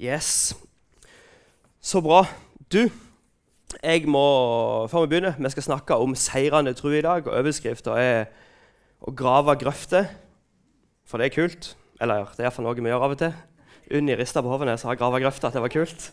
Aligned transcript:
Yes. 0.00 0.54
Så 1.80 2.00
bra. 2.02 2.24
Du, 2.72 2.88
jeg 3.82 4.08
må 4.10 4.24
Før 4.90 5.04
vi 5.04 5.12
begynner, 5.12 5.36
vi 5.38 5.50
skal 5.50 5.62
snakke 5.62 5.94
om 5.94 6.16
seirende 6.18 6.74
tro 6.74 6.90
i 6.90 7.02
dag. 7.02 7.26
og 7.26 7.38
Overskrifta 7.38 7.90
er 7.90 8.24
'Å 9.02 9.14
grave 9.14 9.56
grøfter'. 9.56 10.08
For 11.06 11.18
det 11.18 11.26
er 11.26 11.42
kult. 11.42 11.76
Eller 12.00 12.24
det 12.24 12.40
er 12.40 12.44
iallfall 12.44 12.64
noe 12.64 12.74
vi 12.74 12.90
gjør 12.90 13.04
av 13.04 13.10
og 13.10 13.18
til. 13.18 13.34
Unni 13.92 14.16
rista 14.16 14.42
på 14.42 14.48
hodet 14.48 14.80
sa 14.80 14.94
'grave 14.94 15.20
grøfter', 15.20 15.46
at 15.46 15.52
det 15.52 15.62
var 15.62 15.68
kult. 15.68 16.12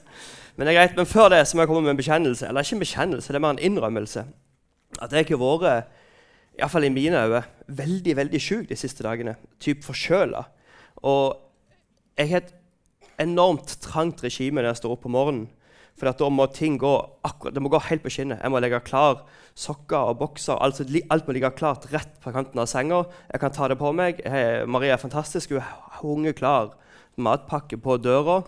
Men 0.57 0.67
det 0.67 0.75
er 0.75 0.79
greit, 0.79 0.95
men 0.95 1.05
før 1.05 1.29
det 1.29 1.47
så 1.47 1.57
må 1.57 1.61
jeg 1.61 1.67
komme 1.67 1.81
med 1.81 1.91
en 1.91 1.97
bekjennelse. 1.97 2.47
Eller 2.47 2.61
ikke 2.61 2.75
en 2.75 2.79
bekjennelse, 2.79 3.27
det 3.27 3.35
er 3.35 3.39
mer 3.39 3.49
en 3.49 3.59
innrømmelse. 3.59 4.25
At 5.01 5.11
jeg 5.11 5.25
har 5.25 5.37
vært, 5.37 5.87
iallfall 6.59 6.83
i 6.83 6.89
mine 6.89 7.17
øyne, 7.17 7.43
veldig 7.67 8.15
veldig 8.15 8.41
sjuk 8.41 8.69
de 8.69 8.75
siste 8.75 9.03
dagene. 9.03 9.35
Typ 9.59 9.83
forkjøla. 9.83 10.43
Og 11.01 11.37
jeg 12.17 12.29
har 12.29 12.37
et 12.37 12.53
enormt 13.21 13.77
trangt 13.83 14.23
regime 14.25 14.61
når 14.61 14.73
jeg 14.73 14.81
står 14.81 14.95
opp 14.95 15.07
om 15.09 15.15
morgenen. 15.15 15.49
For 15.99 16.09
da 16.09 16.29
må 16.33 16.47
ting 16.49 16.79
gå 16.81 16.91
akkurat, 17.27 17.53
det 17.53 17.61
må 17.61 17.69
gå 17.69 17.79
helt 17.85 18.01
på 18.01 18.09
skinnet. 18.09 18.39
Jeg 18.41 18.49
må 18.49 18.61
legge 18.63 18.79
klar 18.81 19.19
sokker 19.59 20.11
og 20.11 20.21
bokser. 20.21 20.57
Alt, 20.57 20.79
alt 20.81 21.27
må 21.27 21.35
ligge 21.35 21.51
klart 21.53 21.85
rett 21.91 22.15
på 22.23 22.33
kanten 22.33 22.61
av 22.61 22.69
senga. 22.71 23.03
Jeg 23.29 23.43
kan 23.43 23.53
ta 23.53 23.67
det 23.69 23.77
på 23.77 23.91
meg. 23.93 24.23
Hey, 24.25 24.63
Maria 24.65 24.95
er 24.95 25.01
fantastisk. 25.01 25.53
Hun 25.53 25.61
hunger 25.99 26.33
klar. 26.33 26.73
matpakke 27.21 27.77
på 27.77 27.97
døra. 28.01 28.41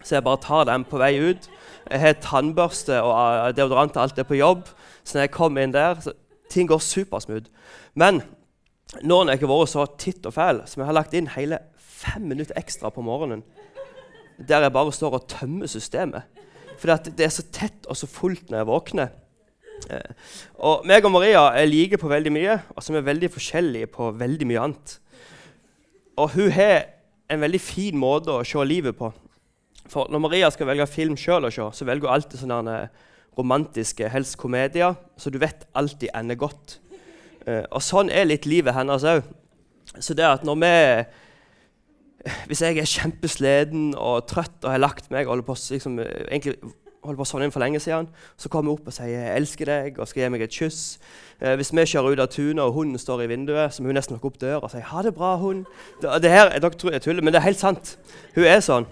Så 0.00 0.14
jeg 0.14 0.24
bare 0.24 0.40
tar 0.40 0.64
den 0.68 0.84
på 0.86 1.00
vei 1.02 1.18
ut. 1.18 1.48
Jeg 1.90 2.00
har 2.00 2.20
tannbørste 2.22 3.00
og 3.02 3.56
deodorant 3.58 3.96
og 3.96 4.02
alt 4.02 4.16
det 4.16 4.28
på 4.28 4.38
jobb. 4.38 4.64
Så 5.04 5.18
når 5.18 5.26
jeg 5.26 5.34
kommer 5.34 5.66
inn 5.66 5.74
der, 5.74 6.00
så 6.00 6.14
ting 6.48 6.70
går 6.70 6.80
supersmooth. 6.80 7.50
Men 7.94 8.22
nå 9.02 9.24
når 9.24 9.34
jeg 9.34 9.42
har 9.42 9.52
vært 9.52 9.74
så 9.74 9.86
titt 9.98 10.26
og 10.26 10.36
fæl, 10.38 10.62
som 10.70 10.80
jeg 10.80 10.88
har 10.88 10.96
lagt 10.96 11.16
inn 11.18 11.32
hele 11.34 11.58
fem 11.76 12.28
minutter 12.30 12.56
ekstra 12.56 12.92
på 12.94 13.02
morgenen 13.02 13.42
der 14.36 14.66
jeg 14.66 14.72
bare 14.72 14.92
står 14.92 15.18
og 15.18 15.28
tømmer 15.30 15.70
systemet. 15.70 16.26
For 16.76 16.92
det 17.08 17.24
er 17.24 17.32
så 17.32 17.44
tett 17.52 17.86
og 17.88 17.96
så 17.96 18.08
fullt 18.10 18.50
når 18.50 18.60
jeg 18.60 18.68
våkner. 18.68 19.14
Eh, 19.92 20.12
og 20.64 20.86
meg 20.88 21.04
og 21.04 21.12
Maria 21.14 21.46
er 21.56 21.68
like 21.68 21.98
på 22.00 22.10
veldig 22.10 22.32
mye, 22.32 22.58
og 22.74 22.82
så 22.82 22.92
er 22.92 23.00
vi 23.00 23.10
veldig 23.10 23.30
forskjellige 23.32 23.90
på 23.92 24.10
veldig 24.18 24.48
mye 24.48 24.64
annet. 24.66 24.96
Og 26.16 26.32
hun 26.36 26.50
har 26.52 26.88
en 27.32 27.42
veldig 27.42 27.60
fin 27.60 27.98
måte 27.98 28.32
å 28.32 28.44
se 28.46 28.64
livet 28.64 28.96
på. 28.96 29.10
For 29.90 30.10
når 30.10 30.22
Maria 30.22 30.50
skal 30.50 30.68
velge 30.70 30.88
film 30.90 31.16
sjøl 31.20 31.46
å 31.46 31.52
se, 31.52 31.68
så 31.72 31.86
velger 31.86 32.08
hun 32.08 32.16
alltid 32.16 32.42
sånne 32.42 32.78
romantiske, 33.36 34.08
helst 34.08 34.38
komedier, 34.40 34.96
så 35.20 35.30
du 35.30 35.38
vet 35.38 35.66
alltid 35.76 36.12
ender 36.16 36.38
godt. 36.40 36.78
Eh, 37.46 37.64
og 37.70 37.82
sånn 37.84 38.10
er 38.10 38.28
litt 38.28 38.48
livet 38.48 38.74
hennes 38.76 39.04
òg. 39.06 39.26
Så 40.00 40.16
det 40.16 40.26
at 40.26 40.44
når 40.44 40.60
vi 40.60 40.72
hvis 42.48 42.62
jeg 42.64 42.78
er 42.78 42.88
kjempesliten 42.90 43.94
og 43.94 44.26
trøtt 44.30 44.64
og 44.64 44.72
har 44.72 44.82
lagt 44.82 45.10
meg 45.10 45.26
og 45.26 45.36
holder 45.36 45.46
på, 45.46 45.56
liksom, 45.70 46.00
egentlig 46.00 46.56
holder 47.06 47.20
på 47.20 47.26
sånn 47.28 47.46
inn 47.46 47.54
for 47.54 47.62
lenge 47.62 47.80
siden, 47.82 48.08
så 48.38 48.50
kommer 48.50 48.72
hun 48.72 48.80
opp 48.80 48.90
og 48.90 48.94
sier 48.96 49.12
'jeg 49.12 49.36
elsker 49.36 49.66
deg' 49.70 49.98
og 49.98 50.08
skal 50.08 50.22
gi 50.22 50.28
meg 50.28 50.42
et 50.42 50.50
kyss. 50.50 50.98
Eh, 51.40 51.56
hvis 51.56 51.72
vi 51.72 51.84
kjører 51.84 52.12
ut 52.12 52.20
av 52.20 52.28
tunet 52.28 52.64
og 52.64 52.74
hunden 52.74 52.98
står 52.98 53.22
i 53.22 53.26
vinduet, 53.30 53.72
så 53.72 53.82
må 53.82 53.88
hun 53.88 53.96
nesten 53.96 54.16
lukke 54.16 54.26
opp 54.26 54.38
døra 54.38 54.62
og 54.64 54.70
si 54.70 54.80
'ha 54.80 55.02
det 55.02 55.14
bra, 55.14 55.36
hund'. 55.38 55.66
Det, 56.00 56.22
det 56.22 56.30
her, 56.30 56.58
dere 56.58 56.70
tror 56.70 56.92
jeg 56.92 57.02
tuller, 57.02 57.22
men 57.22 57.32
det 57.32 57.38
er 57.38 57.50
helt 57.50 57.58
sant. 57.58 57.96
Hun 58.34 58.44
er 58.44 58.60
sånn. 58.60 58.86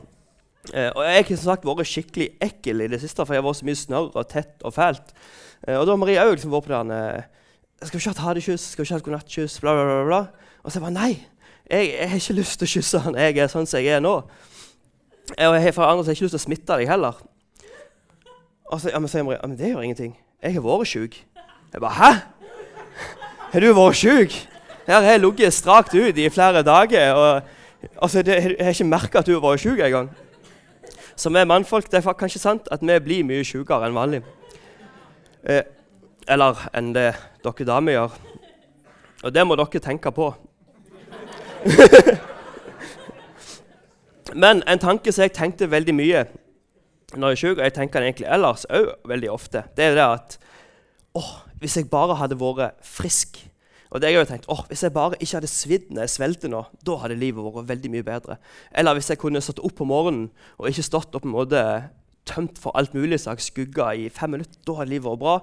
Eh, 0.73 0.91
og 0.95 1.05
jeg 1.05 1.25
har 1.25 1.37
som 1.37 1.51
sagt 1.53 1.65
vært 1.65 1.87
skikkelig 1.87 2.29
ekkel 2.41 2.81
i 2.81 2.87
det 2.87 3.01
siste, 3.01 3.25
for 3.27 3.35
jeg 3.35 3.43
har 3.43 3.49
vært 3.49 3.61
så 3.61 3.67
mye 3.67 3.83
snørr 3.83 4.17
og 4.17 4.29
tett 4.29 4.63
og 4.65 4.73
fælt. 4.73 5.13
Eh, 5.69 5.77
og 5.77 5.87
da 5.87 5.93
har 5.93 5.97
Marie 6.01 6.23
òg 6.23 6.37
liksom 6.37 6.51
vært 6.51 6.69
på 6.69 6.73
den 6.73 6.91
eh, 6.91 7.23
'Skal 7.85 8.01
vi 8.01 8.11
ikke 8.11 8.21
ha 8.21 8.35
det 8.35 8.43
kyss? 8.45 8.61
Skal 8.73 8.83
vi 8.83 8.87
ikke 8.87 8.95
ha 8.95 8.99
et 8.99 9.05
godnattkyss?' 9.05 9.61
Bla, 9.61 9.75
bla, 9.75 9.85
bla, 9.85 10.05
bla. 10.05 10.27
Og 10.65 10.73
så 10.73 10.79
jeg 10.79 10.83
bare 10.87 10.95
nei 10.95 11.27
jeg, 11.71 11.95
jeg, 12.01 12.09
har 12.11 12.17
ikke 12.17 12.37
lyst 12.39 12.59
til 12.61 12.67
å 12.67 12.73
kysse 12.75 13.01
han. 13.07 13.17
Jeg 13.17 13.39
er 13.41 13.53
sånn 13.53 13.69
som 13.69 13.81
jeg 13.81 13.97
er 13.97 14.03
nå. 14.05 14.17
Og 15.33 15.55
jeg 15.57 15.63
har 15.65 15.73
for 15.77 15.89
andre 15.89 16.13
ikke 16.13 16.27
lyst 16.27 16.37
til 16.37 16.43
å 16.43 16.45
smitte 16.45 16.77
deg 16.77 16.91
heller. 16.91 17.21
Og 18.73 18.81
så 18.81 18.93
ja, 18.93 19.01
men 19.01 19.09
sier 19.09 19.25
Maria 19.25 19.41
ja, 19.41 19.49
men 19.49 19.59
det 19.59 19.71
gjør 19.73 19.85
ingenting. 19.87 20.15
Jeg 20.45 20.57
har 20.57 20.65
vært 20.65 20.91
sjuk. 20.91 21.17
Jeg 21.73 21.81
bare 21.81 21.97
Hæ? 21.99 22.11
Har 23.55 23.65
du 23.65 23.71
vært 23.77 24.01
sjuk? 24.01 24.37
Her 24.85 25.01
har 25.01 25.15
jeg 25.15 25.23
ligget 25.23 25.57
strakt 25.57 25.95
ut 25.95 26.19
i 26.19 26.29
flere 26.29 26.63
dager. 26.63 27.13
og 27.13 27.43
altså, 28.03 28.23
det, 28.23 28.35
Jeg 28.35 28.57
har 28.61 28.77
ikke 28.77 28.85
merka 28.85 29.19
at 29.19 29.27
du 29.27 29.33
har 29.33 29.45
vært 29.45 29.65
sjuk 29.65 29.81
engang. 29.81 30.11
Så 31.17 31.31
vi 31.31 31.45
mannfolk, 31.45 31.91
det 31.91 32.01
er 32.05 32.13
kanskje 32.13 32.43
sant 32.43 32.69
at 32.73 32.83
vi 32.83 32.99
blir 33.01 33.25
mye 33.25 33.45
sjukere 33.47 33.87
enn 33.87 33.95
vanlig. 33.95 34.23
Eh, 35.45 35.63
eller 36.29 36.67
enn 36.75 36.93
det 36.95 37.13
dere 37.45 37.67
damer 37.69 37.93
gjør. 37.93 38.17
Og 39.25 39.35
det 39.35 39.47
må 39.47 39.57
dere 39.57 39.81
tenke 39.81 40.11
på 40.13 40.33
Men 44.43 44.63
en 44.67 44.83
tanke 44.83 45.13
som 45.13 45.23
jeg 45.27 45.37
tenkte 45.37 45.71
veldig 45.71 45.95
mye 45.95 46.25
når 47.15 47.31
jeg 47.31 47.37
er 47.37 47.41
syk, 47.41 47.59
og 47.59 47.65
jeg 47.65 47.75
tenker 47.77 48.01
den 48.01 48.09
egentlig 48.11 48.31
ellers 48.35 48.65
òg 48.75 48.87
veldig 49.07 49.31
ofte, 49.31 49.63
det 49.79 49.85
er 49.85 49.93
det 49.95 50.07
at 50.07 50.39
åh, 51.15 51.33
hvis 51.63 51.77
jeg 51.79 51.91
bare 51.93 52.17
hadde 52.19 52.41
vært 52.41 52.75
frisk 52.83 53.39
og 53.95 54.03
det 54.03 54.11
jeg 54.11 54.19
har 54.19 54.27
tenkt, 54.27 54.49
åh, 54.51 54.65
Hvis 54.67 54.83
jeg 54.83 54.93
bare 54.93 55.15
ikke 55.21 55.37
hadde 55.37 55.47
svidd 55.47 55.93
når 55.95 56.03
jeg 56.03 56.11
svelget 56.11 56.51
nå, 56.51 56.65
da 56.87 56.97
hadde 56.99 57.15
livet 57.15 57.45
vært 57.45 57.69
veldig 57.69 57.91
mye 57.95 58.03
bedre. 58.03 58.37
Eller 58.75 58.93
hvis 58.99 59.11
jeg 59.13 59.19
kunne 59.23 59.39
stått 59.45 59.63
opp 59.63 59.79
om 59.85 59.89
morgenen 59.93 60.25
og 60.59 60.67
ikke 60.67 60.83
stått 60.83 61.15
opp 61.15 61.23
på 61.23 61.29
en 61.31 61.37
måte 61.37 61.61
tømt 62.29 62.59
for 62.61 62.75
alt 62.79 62.95
mulig 62.97 63.19
slags 63.21 63.49
skugger 63.51 63.97
i 63.97 64.09
fem 64.13 64.33
minutter, 64.35 64.57
da 64.67 64.77
hadde 64.79 64.93
livet 64.93 65.07
vært 65.07 65.21
bra. 65.21 65.35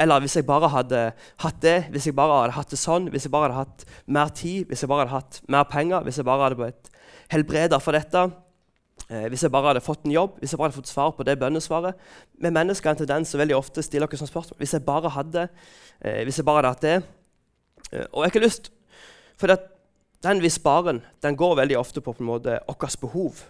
Eller 0.00 0.22
hvis 0.22 0.36
jeg 0.38 0.46
bare 0.46 0.70
hadde 0.72 1.00
hatt 1.42 1.62
det, 1.62 1.78
hvis 1.94 2.06
jeg 2.08 2.16
bare 2.18 2.42
hadde 2.44 2.56
hatt 2.58 2.74
det 2.74 2.80
sånn, 2.80 3.08
hvis 3.12 3.26
jeg 3.26 3.34
bare 3.34 3.50
hadde 3.50 3.64
hatt 3.64 3.86
mer 4.06 4.30
tid, 4.34 4.68
hvis 4.70 4.84
jeg 4.84 4.90
bare 4.90 5.06
hadde 5.06 5.16
hatt 5.18 5.40
mer 5.50 5.66
penger, 5.70 6.04
hvis 6.06 6.20
jeg 6.20 6.28
bare 6.28 6.46
hadde 6.46 6.60
blitt 6.60 6.92
helbreda 7.34 7.80
for 7.82 7.98
dette, 7.98 8.24
eh, 9.08 9.26
hvis 9.32 9.44
jeg 9.46 9.54
bare 9.54 9.72
hadde 9.72 9.84
fått 9.84 10.06
en 10.06 10.14
jobb, 10.14 10.38
hvis 10.38 10.54
jeg 10.54 10.62
bare 10.62 10.70
hadde 10.70 10.78
fått 10.78 10.92
svar 10.92 11.12
på 11.16 11.26
det 11.26 11.38
bønnesvaret 11.40 11.98
Vi 12.38 12.50
mennesker 12.54 12.90
har 12.90 12.96
en 12.96 13.02
tendens 13.02 13.30
til 13.32 13.42
veldig 13.42 13.56
ofte 13.58 13.82
stiller 13.84 14.06
dere 14.06 14.20
sånne 14.20 14.32
spørsmål 14.32 14.62
hvis 14.62 14.76
jeg 14.76 14.86
bare 14.86 15.12
hadde, 15.16 15.48
eh, 16.00 16.22
hvis 16.28 16.38
jeg 16.38 16.46
bare 16.46 16.62
hadde 16.62 16.74
hatt 16.76 16.86
det. 16.86 16.96
Eh, 17.92 18.06
og 18.12 18.22
jeg 18.22 18.28
har 18.28 18.34
ikke 18.36 18.46
lyst 18.46 18.72
For 19.38 19.50
det, 19.50 19.58
den 20.22 20.42
vi 20.42 20.50
sparer, 20.50 21.02
den 21.22 21.36
går 21.38 21.60
veldig 21.60 21.78
ofte 21.78 22.00
på, 22.00 22.14
på 22.14 22.22
en 22.24 22.30
måte 22.30 22.58
vårt 22.66 23.00
behov 23.02 23.44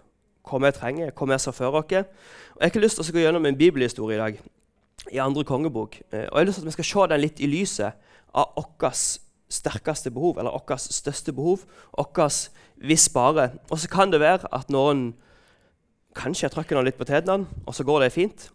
hva 0.49 0.61
vi 0.65 0.73
trenger, 0.77 1.13
hva 1.13 1.29
vi 1.33 1.39
ser 1.39 1.57
for 1.57 1.79
oss. 1.81 1.93
Jeg 1.93 2.75
har 2.75 2.83
lyst 2.83 2.99
til 2.99 3.07
å 3.07 3.15
gå 3.15 3.23
gjennom 3.23 3.47
en 3.47 3.59
bibelhistorie 3.59 4.19
i 4.19 4.23
dag, 4.23 4.43
i 5.13 5.23
andre 5.23 5.45
kongebok. 5.47 6.01
Eh, 6.11 6.27
og 6.27 6.35
jeg 6.35 6.41
har 6.41 6.49
lyst 6.49 6.61
til 6.61 6.67
at 6.67 6.73
Vi 6.73 6.77
skal 6.79 6.91
se 6.91 7.09
den 7.13 7.21
litt 7.21 7.41
i 7.41 7.47
lyset 7.47 7.93
av 8.35 8.55
vårt 8.57 9.19
sterkeste 9.49 10.11
behov, 10.11 10.39
eller 10.39 10.51
vårt 10.51 10.81
største 10.81 11.33
behov. 11.33 11.65
Vårt 11.97 12.51
hvis 12.79 13.09
bare. 13.09 13.51
Og 13.71 13.79
så 13.79 13.89
kan 13.89 14.13
det 14.13 14.21
være 14.21 14.49
at 14.55 14.71
noen 14.71 15.15
kanskje 16.19 16.51
trykker 16.51 16.77
noen 16.77 16.89
litt 16.89 16.99
på 16.99 17.07
tærne, 17.07 17.47
og 17.67 17.75
så 17.75 17.85
går 17.87 18.05
det 18.05 18.13
fint. 18.15 18.51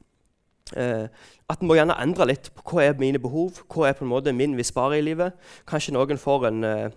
Eh, 0.75 1.07
at 1.49 1.61
en 1.61 1.67
må 1.67 1.75
gjerne 1.75 1.97
endre 2.01 2.27
litt 2.31 2.49
på 2.55 2.63
hva 2.71 2.85
er 2.85 2.99
mine 2.99 3.19
behov, 3.21 3.61
hva 3.67 3.89
er 3.89 3.97
på 3.97 4.05
en 4.05 4.11
måte 4.13 4.33
min 4.35 4.55
hvis 4.57 4.71
bare 4.75 4.99
i 4.99 5.05
livet. 5.05 5.35
Kanskje 5.69 5.93
noen 5.95 6.19
får 6.19 6.47
en 6.49 6.63
eh, 6.63 6.95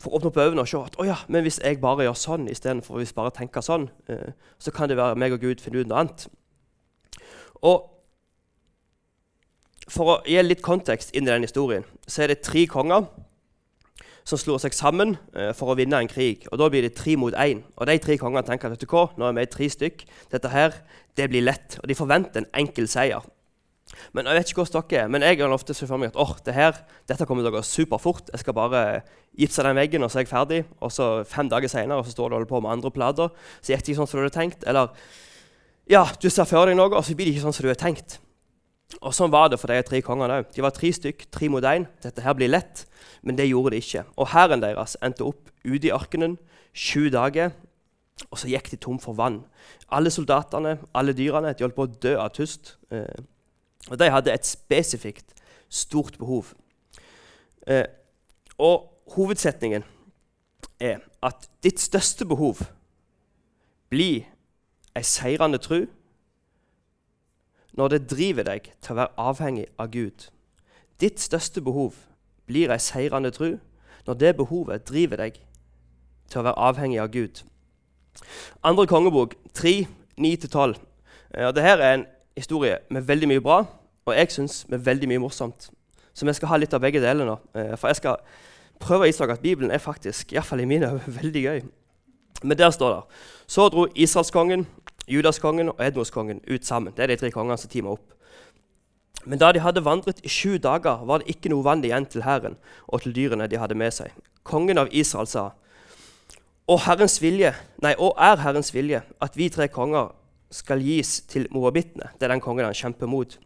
for 0.00 0.10
å 0.10 0.18
åpne 0.18 0.30
opp 0.30 0.40
øynene 0.40 0.64
og 0.64 0.70
se 0.70 0.80
at 0.80 0.98
oh 1.00 1.06
ja, 1.06 1.18
men 1.28 1.44
hvis 1.44 1.60
jeg 1.60 1.80
bare 1.82 2.06
gjør 2.06 2.18
sånn 2.18 2.48
istedenfor 2.50 3.00
hvis 3.00 3.14
bare 3.16 3.32
tenker 3.36 3.64
sånn, 3.64 3.88
eh, 4.08 4.32
så 4.58 4.72
kan 4.74 4.88
det 4.88 4.98
være 5.00 5.18
meg 5.20 5.36
og 5.36 5.42
Gud 5.44 5.60
finne 5.60 5.82
ut 5.82 5.90
noe 5.90 6.04
annet. 6.04 6.28
Og 7.60 7.88
For 9.90 10.06
å 10.06 10.20
gi 10.22 10.38
litt 10.44 10.60
kontekst 10.62 11.10
inn 11.18 11.26
i 11.26 11.32
den 11.32 11.42
historien, 11.42 11.82
så 12.06 12.22
er 12.22 12.30
det 12.30 12.44
tre 12.46 12.62
konger 12.70 13.08
som 14.22 14.38
slår 14.38 14.60
seg 14.62 14.76
sammen 14.76 15.16
eh, 15.34 15.50
for 15.56 15.72
å 15.72 15.74
vinne 15.74 15.98
en 15.98 16.10
krig. 16.10 16.44
Og 16.52 16.60
Da 16.60 16.68
blir 16.70 16.84
det 16.86 16.92
tre 16.94 17.16
mot 17.18 17.34
én. 17.34 17.64
Og 17.74 17.88
de 17.90 17.96
tre 17.98 18.14
kongene 18.20 18.44
tenker 18.46 18.68
at 18.68 18.76
vet 18.76 18.84
du 18.84 18.92
hva, 18.92 19.08
nå 19.18 19.26
er 19.26 19.34
vi 19.40 19.46
tre 19.50 19.66
stykk. 19.72 20.04
Dette 20.30 20.52
her, 20.52 20.76
det 21.18 21.26
blir 21.32 21.42
lett. 21.42 21.80
Og 21.82 21.90
de 21.90 21.98
forventer 21.98 22.44
en 22.44 22.50
enkel 22.62 22.86
seier. 22.90 23.26
Men 24.16 24.28
jeg 24.28 24.38
vet 24.38 24.52
ikke 24.52 24.64
hvordan 24.64 24.86
dere 24.90 25.02
er, 25.04 25.08
men 25.12 25.24
jeg 25.26 25.40
har 25.40 25.54
ofte 25.54 25.74
sett 25.76 25.90
for 25.90 26.00
meg 26.00 26.12
at 26.12 26.20
oh, 26.20 26.36
det 26.46 26.54
her, 26.56 26.78
dette 27.10 27.26
kommer 27.28 27.44
til 27.44 27.52
å 27.52 27.56
gå 27.58 27.64
superfort. 27.66 28.30
Jeg 28.32 28.42
skal 28.42 28.56
bare 28.56 28.84
gipse 29.38 29.64
den 29.66 29.78
veggen, 29.78 30.04
og 30.06 30.12
så 30.12 30.20
er 30.20 30.26
jeg 30.26 30.32
ferdig. 30.32 30.62
Og 30.80 30.94
så 30.94 31.10
fem 31.28 31.50
dager 31.50 31.72
senere 31.72 32.06
så 32.06 32.14
står 32.14 32.30
du 32.30 32.34
og 32.34 32.38
holder 32.40 32.52
på 32.52 32.62
med 32.64 32.74
andre 32.76 32.94
plater. 32.94 33.34
Så 33.60 33.74
gikk 33.74 33.84
det 33.84 33.92
ikke 33.92 34.02
sånn 34.02 34.10
som 34.10 34.20
du 34.20 34.24
hadde 34.26 34.36
tenkt. 34.38 34.66
Eller 34.70 34.90
ja, 35.90 36.04
du 36.22 36.28
ser 36.30 36.48
for 36.48 36.70
deg 36.70 36.78
noe, 36.78 36.92
og 36.94 37.06
så 37.06 37.16
blir 37.18 37.28
det 37.28 37.36
ikke 37.36 37.46
sånn 37.48 37.56
som 37.56 37.66
du 37.66 37.72
hadde 37.72 37.82
tenkt. 37.82 38.20
Og 38.98 39.14
Sånn 39.14 39.30
var 39.30 39.50
det 39.50 39.60
for 39.60 39.70
de 39.70 39.78
tre 39.86 40.00
kongene 40.02 40.40
òg. 40.40 40.50
De 40.54 40.64
var 40.64 40.74
tre 40.74 40.90
stykk, 40.94 41.28
tre 41.30 41.48
mot 41.52 41.64
én. 41.64 41.86
Dette 42.02 42.24
her 42.24 42.34
blir 42.36 42.50
lett, 42.50 42.84
men 43.22 43.38
det 43.38 43.46
gjorde 43.48 43.76
de 43.76 43.82
ikke. 43.84 44.04
Og 44.18 44.32
hæren 44.32 44.62
deres 44.64 44.96
endte 45.04 45.26
opp 45.28 45.50
ute 45.62 45.86
i 45.86 45.94
ørkenen 45.94 46.36
sju 46.74 47.08
dager, 47.12 47.54
og 48.28 48.40
så 48.40 48.50
gikk 48.50 48.70
de 48.72 48.78
tom 48.82 48.98
for 49.00 49.16
vann. 49.16 49.40
Alle 49.94 50.10
soldatene, 50.12 50.76
alle 50.94 51.14
dyrene, 51.16 51.54
de 51.54 51.64
holdt 51.64 51.78
på 51.78 51.86
å 51.86 51.92
dø 52.02 52.16
av 52.20 52.32
tust. 52.36 52.74
Eh, 52.92 53.22
og 53.88 53.98
de 53.98 54.10
hadde 54.10 54.32
et 54.32 54.46
spesifikt, 54.46 55.34
stort 55.68 56.18
behov. 56.18 56.52
Eh, 57.66 57.84
og 58.58 58.90
hovedsetningen 59.14 59.84
er 60.80 60.98
at 61.22 61.48
ditt 61.62 61.80
største 61.80 62.26
behov 62.26 62.60
blir 63.90 64.26
ei 64.96 65.02
seirende 65.06 65.58
tru 65.58 65.84
når 67.78 67.88
det 67.88 68.08
driver 68.10 68.46
deg 68.48 68.72
til 68.82 68.94
å 68.94 68.98
være 69.00 69.28
avhengig 69.30 69.66
av 69.78 69.92
Gud. 69.94 70.26
Ditt 71.00 71.20
største 71.22 71.62
behov 71.62 71.94
blir 72.50 72.72
ei 72.72 72.80
seirende 72.82 73.30
tru 73.34 73.58
når 74.06 74.18
det 74.20 74.36
behovet 74.36 74.88
driver 74.88 75.22
deg 75.22 75.38
til 76.30 76.40
å 76.40 76.46
være 76.48 76.66
avhengig 76.70 77.00
av 77.02 77.12
Gud. 77.14 77.42
Andre 78.66 78.86
kongebok 78.90 79.36
3, 79.54 79.86
9-12. 80.18 80.80
Uh, 81.30 81.50
Dette 81.54 81.76
er 81.76 81.84
en 81.94 82.06
historie 82.36 82.78
med 82.90 83.06
veldig 83.08 83.28
mye 83.28 83.42
bra, 83.44 83.64
og 84.06 84.16
jeg 84.16 84.32
syns 84.32 84.62
med 84.68 84.84
veldig 84.84 85.08
mye 85.08 85.22
morsomt. 85.22 85.70
Så 86.14 86.26
vi 86.26 86.32
skal 86.34 86.48
ha 86.48 86.58
litt 86.60 86.74
av 86.74 86.82
begge 86.82 87.02
deler 87.02 87.28
nå. 87.28 87.36
Uh, 87.54 87.74
for 87.78 87.90
jeg 87.90 88.00
skal 88.00 88.22
prøve 88.80 89.08
å 89.08 89.12
dere 89.12 89.36
at 89.36 89.42
Bibelen 89.44 89.70
er 89.70 89.82
faktisk, 89.82 90.32
iallfall 90.34 90.64
i 90.64 90.68
mine 90.68 90.94
øyne, 90.94 91.16
veldig 91.20 91.42
gøy. 91.42 91.60
Men 92.42 92.56
der 92.58 92.70
står 92.70 92.94
det 92.94 93.02
Så 93.46 93.68
dro 93.68 93.86
Israelskongen, 93.94 94.66
Judaskongen 95.08 95.68
og 95.68 95.82
Edmoskongen 95.84 96.40
ut 96.48 96.66
sammen. 96.66 96.94
Det 96.96 97.02
er 97.02 97.12
de 97.12 97.16
tre 97.16 97.30
kongene 97.30 97.58
som 97.58 97.70
teamer 97.70 97.98
opp. 97.98 98.14
Men 99.24 99.38
da 99.38 99.50
de 99.52 99.60
hadde 99.60 99.84
vandret 99.84 100.22
i 100.24 100.30
sju 100.32 100.56
dager, 100.58 101.04
var 101.04 101.20
det 101.20 101.34
ikke 101.34 101.50
noe 101.52 101.64
vann 101.64 101.84
igjen 101.84 102.06
til 102.08 102.24
hæren 102.24 102.56
og 102.88 103.02
til 103.02 103.12
dyrene 103.12 103.48
de 103.50 103.58
hadde 103.60 103.76
med 103.76 103.92
seg. 103.92 104.14
Kongen 104.46 104.80
av 104.80 104.88
Israel 104.92 105.28
sa, 105.28 105.50
Å, 106.70 106.76
Herrens 106.86 107.18
vilje, 107.18 107.50
nei, 107.82 107.96
og 107.98 108.14
er 108.14 108.38
Herrens 108.38 108.70
vilje 108.70 109.02
at 109.20 109.36
vi 109.36 109.48
tre 109.50 109.66
konger 109.68 110.12
skal 110.50 110.82
gis 110.82 111.20
til 111.30 111.46
moabittene. 111.54 112.10
Det 112.18 112.26
er 112.26 112.34
den 112.34 112.42
kongen 112.42 112.66
han 112.66 112.76
kjemper 112.76 113.10
mot. 113.10 113.36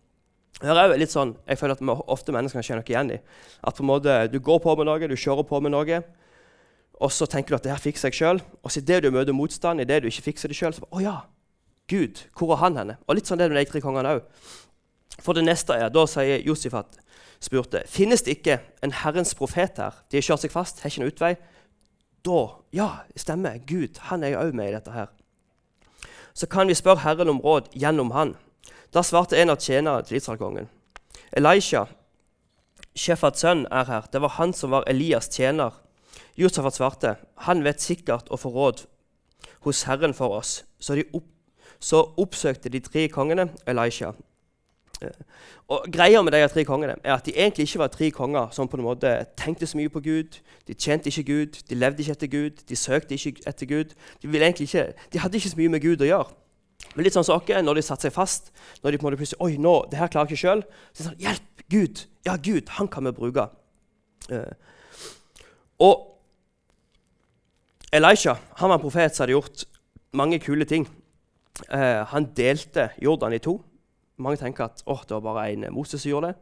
Her 0.63 0.79
er 0.79 0.93
jo 0.93 0.99
litt 1.01 1.13
sånn, 1.13 1.35
jeg 1.49 1.59
føler 1.59 1.77
at 1.77 2.05
ofte 2.15 2.33
mennesker 2.33 2.61
kan 2.61 2.67
kjenne 2.67 2.83
noe 2.85 2.93
igjen 2.93 3.15
i. 3.17 3.21
At 3.67 3.77
på 3.77 3.83
en 3.83 3.91
måte, 3.91 4.19
Du 4.31 4.39
går 4.39 4.61
på 4.63 4.77
med 4.79 4.87
noe, 4.87 5.09
du 5.09 5.17
kjører 5.17 5.45
på 5.49 5.61
med 5.61 5.75
noe, 5.75 6.03
og 7.03 7.11
så 7.11 7.27
tenker 7.27 7.51
du 7.51 7.57
at 7.57 7.65
det 7.67 7.73
her 7.73 7.83
fikser 7.83 8.09
jeg 8.09 8.21
sjøl. 8.21 8.41
Og 8.63 8.71
så 8.71 8.81
idet 8.81 9.03
du 9.03 9.11
møter 9.11 9.35
motstand, 9.35 9.81
idet 9.81 10.03
du 10.03 10.09
ikke 10.09 10.31
fikser 10.31 10.49
det 10.49 10.57
sjøl, 10.57 10.73
så 10.73 10.85
bare, 10.85 10.95
å 10.95 11.03
ja, 11.03 11.17
Gud, 11.91 12.23
hvor 12.39 12.55
er 12.55 12.63
han 12.63 12.79
henne? 12.81 12.97
Og 13.05 13.19
litt 13.19 13.29
sånn 13.29 13.41
det 13.41 13.51
med 13.51 13.59
de 13.59 13.67
tre 13.69 13.83
kongene 13.85 14.15
òg. 14.17 14.23
For 15.21 15.37
det 15.37 15.45
neste 15.45 15.75
er, 15.77 15.91
Da 15.91 16.07
sier 16.09 16.41
Josefat, 16.47 16.97
spurte, 17.43 17.83
finnes 17.91 18.23
det 18.25 18.39
ikke 18.39 18.61
en 18.83 18.95
Herrens 19.03 19.35
profet 19.37 19.77
her. 19.83 19.99
De 20.09 20.17
har 20.17 20.23
kjørt 20.25 20.47
seg 20.47 20.55
fast, 20.55 20.81
har 20.81 20.91
ikke 20.91 21.03
noen 21.03 21.13
utvei. 21.13 21.35
Da, 22.25 22.41
ja, 22.73 22.89
stemmer, 23.21 23.59
Gud 23.67 24.01
han 24.09 24.25
er 24.25 24.33
jo 24.33 24.47
òg 24.47 24.55
med 24.57 24.71
i 24.71 24.77
dette 24.79 24.95
her. 24.95 25.13
Så 26.35 26.47
kan 26.51 26.69
vi 26.69 26.75
spørre 26.75 27.05
Herren 27.05 27.31
om 27.31 27.41
råd 27.41 27.71
gjennom 27.73 28.11
han. 28.11 28.35
Da 28.95 29.03
svarte 29.03 29.39
en 29.39 29.51
av 29.51 29.61
tjenerne 29.63 30.03
til 30.07 30.19
Israelkongen. 30.19 30.69
Elisha, 31.35 31.87
Shefats 32.95 33.43
sønn, 33.43 33.65
er 33.71 33.89
her. 33.91 34.07
Det 34.13 34.21
var 34.23 34.37
han 34.37 34.53
som 34.55 34.71
var 34.71 34.87
Elias' 34.91 35.31
tjener. 35.31 35.75
Josefat 36.39 36.77
svarte, 36.79 37.17
han 37.47 37.63
vet 37.67 37.83
sikkert 37.83 38.31
å 38.31 38.39
få 38.39 38.51
råd 38.55 38.85
hos 39.67 39.83
Herren 39.89 40.15
for 40.15 40.35
oss. 40.39 40.63
Så, 40.79 40.99
opp, 41.15 41.27
så 41.79 42.03
oppsøkte 42.19 42.71
de 42.71 42.83
tre 42.83 43.09
kongene 43.11 43.49
Elisha. 43.67 44.13
Og 45.69 45.87
Greia 45.93 46.23
med 46.23 46.33
de 46.33 46.43
tre 46.49 46.65
kongene 46.65 46.97
er 47.03 47.15
at 47.15 47.27
de 47.27 47.33
egentlig 47.37 47.67
ikke 47.69 47.79
var 47.79 47.91
tre 47.93 48.11
konger 48.11 48.53
som 48.53 48.69
på 48.69 48.77
en 48.77 48.85
måte 48.85 49.11
tenkte 49.37 49.67
så 49.67 49.79
mye 49.79 49.93
på 49.93 50.01
Gud. 50.05 50.39
De 50.69 50.75
tjente 50.75 51.09
ikke 51.09 51.25
Gud, 51.33 51.61
de 51.69 51.75
levde 51.75 52.05
ikke 52.05 52.13
etter 52.13 52.31
Gud, 52.33 52.65
de 52.69 52.77
søkte 52.77 53.15
ikke 53.15 53.43
etter 53.47 53.67
Gud. 53.67 53.95
De, 54.23 54.29
ikke, 54.61 54.93
de 55.13 55.19
hadde 55.19 55.37
ikke 55.37 55.51
så 55.51 55.61
mye 55.61 55.73
med 55.75 55.83
Gud 55.85 56.05
å 56.05 56.09
gjøre. 56.09 56.31
Men 56.95 57.07
litt 57.07 57.17
sånn 57.17 57.27
som 57.27 57.41
oss, 57.41 57.49
når 57.49 57.81
de 57.81 57.85
satte 57.85 58.07
seg 58.07 58.15
fast, 58.15 58.53
når 58.83 58.95
de 58.95 58.99
på 59.01 59.07
en 59.07 59.11
måte 59.11 59.21
plutselig 59.23 59.43
Oi, 59.43 59.57
nå, 59.59 59.75
det 59.91 59.99
her 59.99 60.11
klarer 60.13 60.31
jeg 60.31 60.37
ikke 60.37 60.47
sjøl. 60.47 60.65
Så 60.93 61.03
er 61.03 61.05
det 61.05 61.09
sånn 61.11 61.23
Hjelp! 61.25 61.51
Gud! 61.73 62.03
Ja, 62.27 62.37
Gud, 62.37 62.69
han 62.77 62.89
kan 62.93 63.09
vi 63.09 63.13
bruke. 63.17 63.49
Uh, 64.31 64.53
og 65.85 66.11
Elisha 67.93 68.37
han 68.61 68.71
var 68.71 68.79
en 68.79 68.85
profet 68.85 69.17
som 69.17 69.25
hadde 69.25 69.37
gjort 69.37 69.65
mange 70.17 70.39
kule 70.45 70.67
ting. 70.69 70.87
Uh, 71.71 72.05
han 72.13 72.29
delte 72.37 72.91
Jordan 73.03 73.37
i 73.37 73.43
to. 73.43 73.59
Mange 74.17 74.39
tenker 74.39 74.69
at 74.69 74.83
oh, 74.87 75.03
det 75.03 75.17
var 75.17 75.25
bare 75.27 75.53
en 75.53 75.67
Moses 75.75 76.03
som 76.03 76.11
gjorde 76.11 76.33
det. 76.33 76.37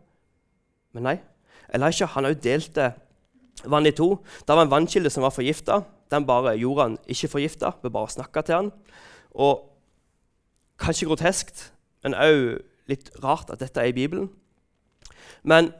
Men 0.92 1.08
nei. 1.08 1.16
Elisha 1.72 2.06
han 2.12 2.28
også 2.28 2.42
delte 2.44 2.92
vann 3.64 3.86
i 3.88 3.94
to. 3.96 4.16
Det 4.46 4.56
var 4.56 4.66
en 4.66 4.72
vannkilde 4.72 5.10
som 5.10 5.24
var 5.24 5.32
forgifta. 5.34 5.82
Den 6.12 6.26
bare 6.28 6.56
gjorde 6.60 6.88
han 6.88 6.98
ikke 7.08 7.30
forgifta 7.32 7.72
ved 7.82 7.94
bare 7.94 8.10
å 8.10 8.12
snakke 8.12 8.42
til 8.44 8.58
han. 8.58 8.72
Og 9.32 9.68
kanskje 10.82 11.08
groteskt, 11.08 11.70
men 12.04 12.16
òg 12.18 12.60
litt 12.90 13.12
rart 13.22 13.52
at 13.52 13.62
dette 13.62 13.80
er 13.80 13.92
i 13.92 13.96
Bibelen. 13.96 14.28
Men 15.42 15.70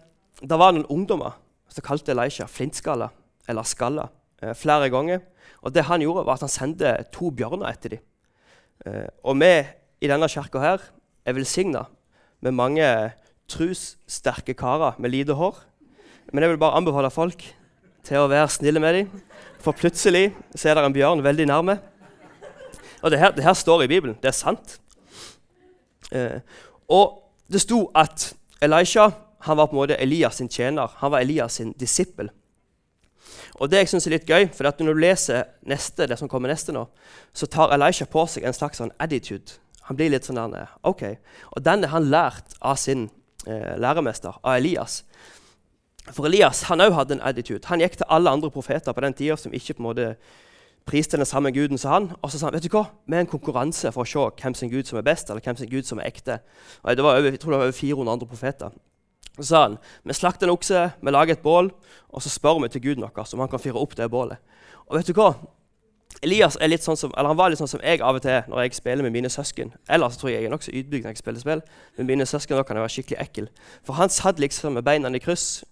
det 0.41 0.59
var 0.59 0.73
noen 0.73 0.89
ungdommer 0.91 1.37
som 1.73 1.85
kalte 1.85 2.15
Elisha 2.15 2.47
flintskalla 2.49 3.11
eller 3.50 3.67
skalla 3.69 4.09
eh, 4.43 4.55
flere 4.56 4.89
ganger. 4.93 5.21
Og 5.62 5.75
det 5.75 5.87
han 5.89 6.03
gjorde, 6.03 6.25
var 6.27 6.39
at 6.39 6.47
han 6.47 6.53
sendte 6.53 6.94
to 7.15 7.31
bjørner 7.35 7.69
etter 7.69 7.97
dem. 7.97 8.05
Eh, 8.87 9.09
og 9.27 9.39
vi 9.43 9.53
i 10.03 10.11
denne 10.11 10.31
kirka 10.31 10.62
her 10.62 10.89
er 11.24 11.36
velsigna 11.36 11.86
med 12.42 12.56
mange 12.56 12.86
trussterke 13.50 14.54
karer 14.58 14.98
med 14.98 15.12
lite 15.12 15.36
hår. 15.38 15.58
Men 16.32 16.44
jeg 16.44 16.54
vil 16.54 16.62
bare 16.62 16.78
anbefale 16.78 17.10
folk 17.12 17.44
til 18.06 18.19
å 18.19 18.28
være 18.30 18.50
snille 18.50 18.82
med 18.82 18.98
dem. 18.98 19.22
For 19.62 19.76
plutselig 19.76 20.30
så 20.54 20.70
er 20.70 20.78
det 20.78 20.86
en 20.86 20.96
bjørn 20.96 21.24
veldig 21.24 21.48
nærme. 21.50 21.78
Og 23.02 23.10
det 23.10 23.19
her, 23.19 23.34
det 23.34 23.44
her 23.46 23.54
står 23.58 23.84
i 23.84 23.90
Bibelen. 23.90 24.16
Det 24.22 24.30
er 24.30 24.36
sant. 24.36 24.78
Eh, 26.12 26.38
og 26.90 27.19
det 27.50 27.62
sto 27.62 27.84
at 27.98 28.32
Elisha 28.62 29.10
han 29.42 29.58
var 29.58 29.66
på 29.66 29.74
en 29.74 29.80
måte 29.80 29.98
Elias 29.98 30.38
sin 30.38 30.50
tjener. 30.50 30.90
Han 31.00 31.10
var 31.10 31.24
Elias 31.24 31.58
sin 31.58 31.72
disippel. 31.78 32.30
Og 33.58 33.70
det 33.70 33.82
jeg 33.82 33.90
synes 33.90 34.06
er 34.06 34.14
litt 34.14 34.28
gøy, 34.28 34.48
for 34.54 34.64
Når 34.64 34.94
du 34.94 35.00
leser 35.00 35.44
neste, 35.66 36.06
det 36.06 36.19
som 36.19 36.28
kommer 36.28 36.48
neste 36.48 36.72
nå, 36.72 36.86
så 37.34 37.46
tar 37.46 37.74
Elisha 37.74 38.06
på 38.06 38.26
seg 38.26 38.44
en 38.44 38.54
slags 38.54 38.78
sånn 38.78 38.94
attitude 38.98 39.62
han 39.88 39.99
blir 39.99 40.12
litt 40.12 40.29
sånn 40.29 40.40
der, 40.52 40.70
ok. 40.87 41.02
Og 41.56 41.64
den 41.64 41.84
er 41.84 41.93
han 41.93 42.11
lært 42.11 42.55
av 42.61 42.79
sin 42.81 43.08
eh, 43.46 43.75
læremester, 43.81 44.38
av 44.43 44.61
Elias. 44.61 45.02
For 46.11 46.26
Elias 46.26 46.64
han 46.70 46.82
også 46.82 46.99
hadde 46.99 47.19
en 47.19 47.26
attitude. 47.26 47.67
Han 47.70 47.82
gikk 47.82 48.00
til 48.00 48.08
alle 48.11 48.31
andre 48.31 48.50
profeter 48.50 48.94
på 48.94 49.05
den 49.05 49.14
tida 49.14 49.37
som 49.38 49.55
ikke 49.55 49.76
på 49.79 49.82
en 49.84 49.88
måte 49.88 50.08
priste 50.88 51.19
den 51.19 51.26
samme 51.26 51.52
guden 51.55 51.79
som 51.79 51.93
han. 51.93 52.08
Og 52.23 52.31
så 52.31 52.38
sa 52.38 52.49
han 52.49 52.56
vet 52.56 52.67
du 52.67 52.73
hva, 52.75 52.88
vi 53.06 53.17
er 53.17 53.25
en 53.25 53.31
konkurranse 53.31 53.93
for 53.94 54.02
å 54.02 54.08
se 54.08 54.43
hvem 54.43 54.56
sin 54.58 54.73
gud 54.73 54.88
som 54.88 54.99
er 54.99 55.06
best, 55.06 55.31
eller 55.31 55.44
hvem 55.44 55.58
sin 55.58 55.70
gud 55.70 55.87
som 55.87 56.02
er 56.02 56.11
ekte. 56.11 56.40
Og 56.82 56.96
det 56.96 57.06
var 57.06 57.20
over, 57.20 57.31
jeg 57.31 57.43
tror 57.43 57.55
det 57.55 57.61
var 57.61 57.70
over 57.70 57.79
400 57.79 58.17
andre 58.17 58.31
profeter. 58.31 58.75
Så 59.38 59.49
sa 59.49 59.62
han 59.64 59.79
vi 60.05 60.17
slakter 60.17 60.49
en 60.49 60.55
okse, 60.56 60.84
vi 61.00 61.14
lager 61.14 61.37
et 61.37 61.44
bål, 61.44 61.70
og 62.11 62.23
så 62.23 62.32
spør 62.32 62.61
vi 62.64 62.73
til 62.75 62.84
guden 62.88 63.06
vår 63.06 63.34
om 63.34 63.44
han 63.44 63.52
kan 63.52 63.62
fyre 63.62 63.81
opp 63.81 63.96
det 63.96 64.11
bålet. 64.11 64.43
Og 64.88 64.99
vet 64.99 65.08
du 65.08 65.14
hva? 65.17 65.32
Elias 66.23 66.59
er 66.61 66.70
litt 66.70 66.85
sånn 66.85 66.99
som, 66.99 67.12
eller 67.17 67.32
han 67.32 67.38
var 67.38 67.50
litt 67.50 67.59
sånn 67.59 67.70
som 67.70 67.82
jeg 67.82 68.03
av 68.05 68.19
og 68.19 68.23
til 68.23 68.44
når 68.50 68.67
jeg 68.67 68.76
spiller 68.79 69.06
med 69.06 69.14
mine 69.14 69.31
søsken. 69.32 69.73
Ellers 69.91 70.19
tror 70.20 70.31
jeg 70.31 70.43
jeg 70.43 70.50
er 70.50 70.55
nokså 70.55 70.75
ydmyk 70.76 71.06
når 71.06 71.14
jeg 71.14 71.23
spiller 71.23 71.43
spill. 71.43 71.62
men 71.97 72.06
mine 72.06 72.26
søsken 72.26 72.59
da 72.59 72.62
kan 72.62 72.76
jeg 72.76 72.85
være 72.85 72.94
skikkelig 72.97 73.20
ekkel. 73.25 73.49
For 73.82 73.99
han 73.99 74.12
satt 74.12 74.38
liksom 74.38 74.76
med 74.79 74.85
beina 74.87 75.11
i 75.11 75.23
kryss 75.23 75.64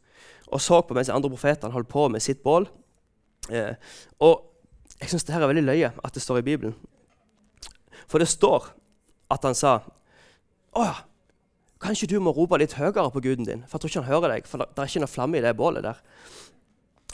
og 0.51 0.61
så 0.61 0.81
på 0.83 0.95
mens 0.95 1.07
de 1.07 1.15
andre 1.15 1.31
profetene 1.31 1.73
holdt 1.73 1.91
på 1.91 2.09
med 2.11 2.23
sitt 2.23 2.43
bål. 2.43 2.67
Eh, 3.51 3.75
og 4.19 4.51
jeg 5.01 5.13
syns 5.13 5.25
det 5.25 5.35
her 5.35 5.45
er 5.45 5.53
veldig 5.53 5.67
løye 5.67 5.93
at 5.95 6.15
det 6.15 6.23
står 6.23 6.41
i 6.41 6.47
Bibelen. 6.47 6.75
For 8.11 8.19
det 8.19 8.29
står 8.29 8.73
at 9.31 9.47
han 9.47 9.55
sa 9.55 9.79
Å 10.71 10.83
ja, 10.87 10.95
kanskje 11.83 12.07
du 12.11 12.21
må 12.23 12.31
rope 12.35 12.59
litt 12.61 12.77
høyere 12.79 13.11
på 13.11 13.23
guden 13.25 13.47
din, 13.47 13.65
for 13.67 13.79
jeg 13.79 13.83
tror 13.83 13.91
ikke 13.91 14.03
han 14.05 14.13
hører 14.13 14.35
deg, 14.37 14.47
for 14.47 14.63
det 14.63 14.69
er 14.79 14.91
ikke 14.91 15.03
noe 15.03 15.11
flamme 15.11 15.39
i 15.39 15.43
det 15.43 15.51
bålet 15.59 15.83
der. 15.87 16.03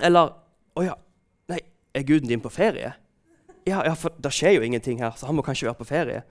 Eller 0.04 0.34
Å 0.76 0.84
ja, 0.84 0.96
nei, 1.48 1.62
er 1.96 2.04
guden 2.04 2.28
din 2.28 2.42
på 2.44 2.52
ferie? 2.52 2.92
Ja, 3.66 3.82
ja, 3.84 3.94
for 3.98 4.14
det 4.22 4.32
skjer 4.34 4.56
jo 4.56 4.62
ingenting 4.66 5.00
her, 5.02 5.16
så 5.18 5.26
han 5.26 5.36
må 5.36 5.42
kanskje 5.42 5.66
være 5.66 5.80
på 5.80 5.88
ferie. 5.88 6.22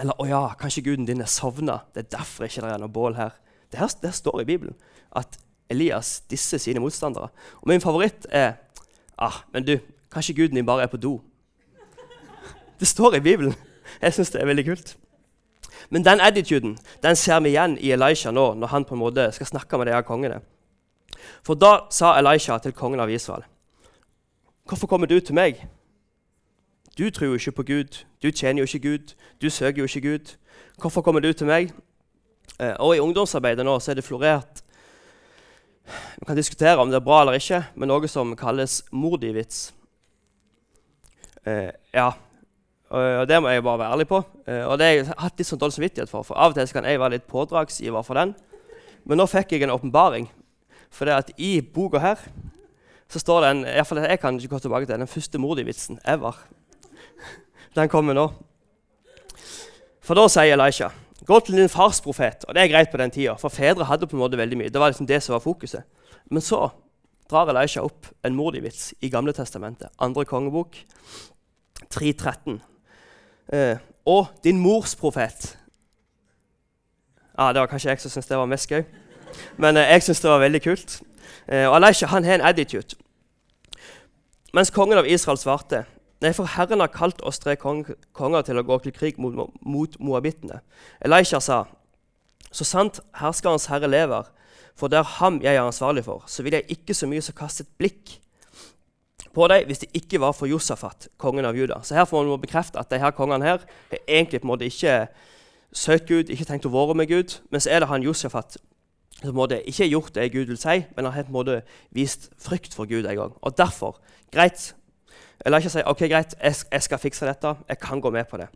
Eller 0.00 0.18
å 0.18 0.26
ja, 0.26 0.42
kanskje 0.58 0.82
guden 0.88 1.06
din 1.06 1.22
er 1.22 1.30
sovna. 1.30 1.80
Det 1.94 2.04
er 2.04 2.12
derfor 2.16 2.48
ikke 2.48 2.64
det 2.64 2.72
er 2.74 2.82
noe 2.82 2.92
bål 2.92 3.14
her. 3.18 3.36
Det, 3.70 3.78
her. 3.78 3.92
det 4.02 4.14
står 4.14 4.42
i 4.42 4.48
Bibelen 4.48 4.74
at 5.14 5.38
Elias 5.70 6.18
disser 6.30 6.58
sine 6.58 6.82
motstandere. 6.82 7.30
Og 7.62 7.70
min 7.70 7.82
favoritt 7.82 8.26
er 8.30 8.56
ah, 9.18 9.44
men 9.54 9.66
du, 9.66 9.78
kanskje 10.12 10.34
guden 10.34 10.58
din 10.58 10.66
bare 10.66 10.82
er 10.82 10.90
på 10.90 11.00
do. 11.00 11.20
Det 12.80 12.88
står 12.90 13.20
i 13.20 13.24
Bibelen. 13.24 13.54
Jeg 14.02 14.16
syns 14.16 14.34
det 14.34 14.42
er 14.42 14.50
veldig 14.50 14.66
kult. 14.66 14.96
Men 15.90 16.04
den 16.04 16.20
attituden 16.20 16.78
den 17.02 17.16
ser 17.16 17.40
vi 17.44 17.54
igjen 17.54 17.78
i 17.78 17.92
Elisha 17.94 18.32
nå, 18.34 18.54
når 18.58 18.72
han 18.72 18.84
på 18.88 18.96
en 18.96 19.02
måte 19.04 19.28
skal 19.36 19.46
snakke 19.46 19.78
med 19.78 19.86
de 19.86 19.94
her 19.94 20.02
kongene. 20.06 20.40
For 21.46 21.54
da 21.54 21.86
sa 21.94 22.16
Elisha 22.18 22.58
til 22.58 22.74
kongen 22.74 23.00
av 23.00 23.10
Israel.: 23.10 23.44
Hvorfor 24.64 24.86
kommer 24.86 25.06
du 25.06 25.20
til 25.20 25.34
meg? 25.34 25.60
Du 26.98 27.10
tror 27.10 27.26
jo 27.26 27.34
ikke 27.34 27.52
på 27.52 27.62
Gud, 27.62 28.04
du 28.22 28.30
tjener 28.30 28.62
jo 28.62 28.68
ikke 28.68 28.88
Gud, 28.88 29.14
du 29.42 29.50
søker 29.50 29.82
jo 29.82 29.84
ikke 29.84 30.00
Gud. 30.00 30.34
Hvorfor 30.78 31.02
kommer 31.02 31.20
du 31.20 31.32
til 31.32 31.46
meg? 31.46 31.72
Eh, 32.60 32.74
og 32.78 32.96
I 32.96 33.02
ungdomsarbeidet 33.02 33.66
nå 33.66 33.78
så 33.82 33.90
er 33.90 33.98
det 33.98 34.04
florert 34.06 34.60
Vi 35.84 36.26
kan 36.26 36.36
diskutere 36.36 36.78
om 36.78 36.92
det 36.92 37.00
er 37.00 37.04
bra 37.04 37.22
eller 37.22 37.34
ikke, 37.34 37.64
men 37.74 37.90
noe 37.90 38.08
som 38.08 38.36
kalles 38.38 38.78
mordivits. 38.92 39.74
Eh, 41.44 41.74
ja, 41.92 42.12
og 42.94 43.26
det 43.28 43.42
må 43.42 43.50
jeg 43.50 43.64
bare 43.64 43.82
være 43.82 43.92
ærlig 43.92 44.08
på. 44.08 44.22
Eh, 44.46 44.62
og 44.64 44.78
det 44.78 44.86
har 44.86 44.94
jeg 44.94 45.18
hatt 45.18 45.38
litt 45.40 45.50
sånn 45.50 45.60
dårlig 45.60 45.76
samvittighet 45.76 46.10
for. 46.10 46.24
For 46.24 46.38
av 46.40 46.54
og 46.54 46.58
til 46.58 46.72
kan 46.72 46.86
jeg 46.88 47.02
være 47.02 47.18
litt 47.18 47.28
pådragsgiver 47.28 48.06
for 48.06 48.20
den. 48.20 48.32
Men 49.04 49.20
nå 49.20 49.26
fikk 49.28 49.52
jeg 49.52 49.66
en 49.66 49.74
åpenbaring. 49.74 50.30
For 50.94 51.10
det 51.10 51.18
at 51.18 51.32
i 51.36 51.58
boka 51.60 52.00
her 52.00 52.22
så 53.10 53.20
står 53.20 53.42
det 53.42 53.50
en, 53.50 53.64
jeg 53.66 54.20
kan 54.22 54.38
ikke 54.38 54.54
gå 54.54 54.62
tilbake 54.64 54.86
til 54.88 54.96
den 54.96 55.10
første 55.10 55.38
mordivitsen 55.42 55.98
ever. 56.08 56.38
Den 57.74 57.88
kommer 57.88 58.14
nå. 58.14 58.28
For 60.04 60.14
da 60.18 60.28
sier 60.30 60.54
Elisha 60.54 60.90
Gå 61.24 61.38
til 61.40 61.56
din 61.56 61.70
fars 61.72 62.02
profet. 62.04 62.44
Og 62.44 62.54
det 62.54 62.62
er 62.62 62.68
greit 62.68 62.90
på 62.92 62.98
den 63.00 63.10
tida, 63.10 63.32
for 63.40 63.48
fedre 63.48 63.86
hadde 63.88 64.06
på 64.06 64.12
en 64.12 64.20
måte 64.20 64.36
veldig 64.36 64.58
mye. 64.60 64.68
Det 64.68 64.80
var 64.80 64.92
liksom 64.92 65.06
det 65.08 65.22
som 65.24 65.32
var 65.32 65.40
fokuset. 65.40 65.86
Men 66.28 66.44
så 66.44 66.66
drar 67.30 67.48
Elisha 67.48 67.80
opp 67.80 68.10
en 68.24 68.36
mordig 68.36 68.60
vits 68.66 68.90
i 69.00 69.08
Gamle 69.08 69.32
testamentet, 69.32 69.88
andre 69.98 70.26
kongebok, 70.28 70.76
3.13. 71.94 72.58
Eh, 73.56 73.80
og 74.04 74.26
din 74.44 74.60
mors 74.60 74.92
profet. 75.00 75.56
Ja, 77.38 77.52
Det 77.52 77.60
var 77.60 77.72
kanskje 77.72 77.90
jeg 77.90 78.00
som 78.00 78.10
syntes 78.10 78.28
det 78.28 78.38
var 78.38 78.46
mest 78.46 78.68
gøy, 78.68 78.84
men 79.56 79.76
eh, 79.76 79.88
jeg 79.96 80.02
syns 80.02 80.20
det 80.20 80.30
var 80.30 80.44
veldig 80.44 80.62
kult. 80.62 81.00
Eh, 81.48 81.64
og 81.68 81.76
Elisha 81.76 82.06
han 82.06 82.24
har 82.24 82.34
en 82.34 82.46
attitude. 82.52 83.00
Mens 84.52 84.70
kongen 84.70 84.98
av 84.98 85.08
Israel 85.08 85.38
svarte 85.38 85.86
Nei, 86.24 86.32
for 86.32 86.48
Herren 86.48 86.80
har 86.80 86.88
kalt 86.88 87.20
oss 87.28 87.36
tre 87.42 87.52
konger 87.60 88.44
til 88.46 88.56
å 88.56 88.64
gå 88.64 88.78
til 88.80 88.94
krig 88.96 89.18
mot, 89.20 89.34
mot 89.60 89.96
moabittene. 90.00 90.62
Elisha 91.04 91.40
sa, 91.44 91.64
så 92.48 92.64
sant 92.64 93.02
herskerens 93.20 93.68
herre 93.68 93.90
lever, 93.90 94.30
for 94.78 94.88
det 94.88 95.02
er 95.02 95.10
ham 95.18 95.36
jeg 95.44 95.58
er 95.58 95.66
ansvarlig 95.66 96.06
for, 96.06 96.24
så 96.26 96.46
vil 96.46 96.56
jeg 96.56 96.78
ikke 96.78 96.96
så 96.96 97.08
mye 97.10 97.22
som 97.22 97.36
kaste 97.36 97.66
et 97.66 97.74
blikk 97.76 98.14
på 99.34 99.48
dem 99.50 99.66
hvis 99.68 99.82
det 99.82 99.90
ikke 99.98 100.20
var 100.22 100.32
for 100.32 100.48
Josafat, 100.48 101.10
kongen 101.20 101.44
av 101.44 101.58
Juda. 101.58 101.80
Så 101.84 101.96
her 101.98 102.06
får 102.08 102.24
man 102.24 102.40
bekrefte 102.40 102.80
at 102.80 102.88
de 102.90 103.00
her 103.02 103.12
kongene 103.14 103.44
her 103.44 103.66
er 103.90 104.00
egentlig 104.06 104.40
på 104.40 104.48
en 104.48 104.52
måte 104.54 104.70
ikke 104.70 105.08
søkt 105.74 106.08
Gud, 106.08 106.30
ikke 106.30 106.46
tenkt 106.48 106.68
å 106.70 106.72
være 106.72 106.96
med 106.96 107.10
Gud. 107.10 107.36
Men 107.50 107.60
så 107.60 107.74
er 107.74 107.82
det 107.82 107.90
han 107.90 108.06
Josafat 108.06 108.56
som 109.20 109.38
ikke 109.40 109.82
har 109.82 109.90
gjort 109.90 110.14
det 110.14 110.32
Gud 110.32 110.48
vil 110.50 110.58
si, 110.60 110.80
men 110.96 111.06
han 111.06 111.14
har 111.14 111.26
på 111.26 111.32
en 111.32 111.36
måte 111.36 111.60
vist 111.94 112.30
frykt 112.40 112.74
for 112.76 112.88
Gud 112.88 113.06
en 113.06 113.16
gang. 113.16 113.36
Og 113.42 113.56
derfor, 113.56 114.00
greit 114.32 114.74
Eller 115.44 115.60
ikke 115.60 115.72
si 115.74 115.82
ok, 115.86 116.04
greit, 116.08 116.36
jeg, 116.40 116.54
jeg 116.72 116.82
skal 116.82 117.00
fikse 117.00 117.26
dette, 117.28 117.54
jeg 117.68 117.78
kan 117.78 118.00
gå 118.00 118.10
med 118.10 118.24
på 118.30 118.40
det. 118.40 118.48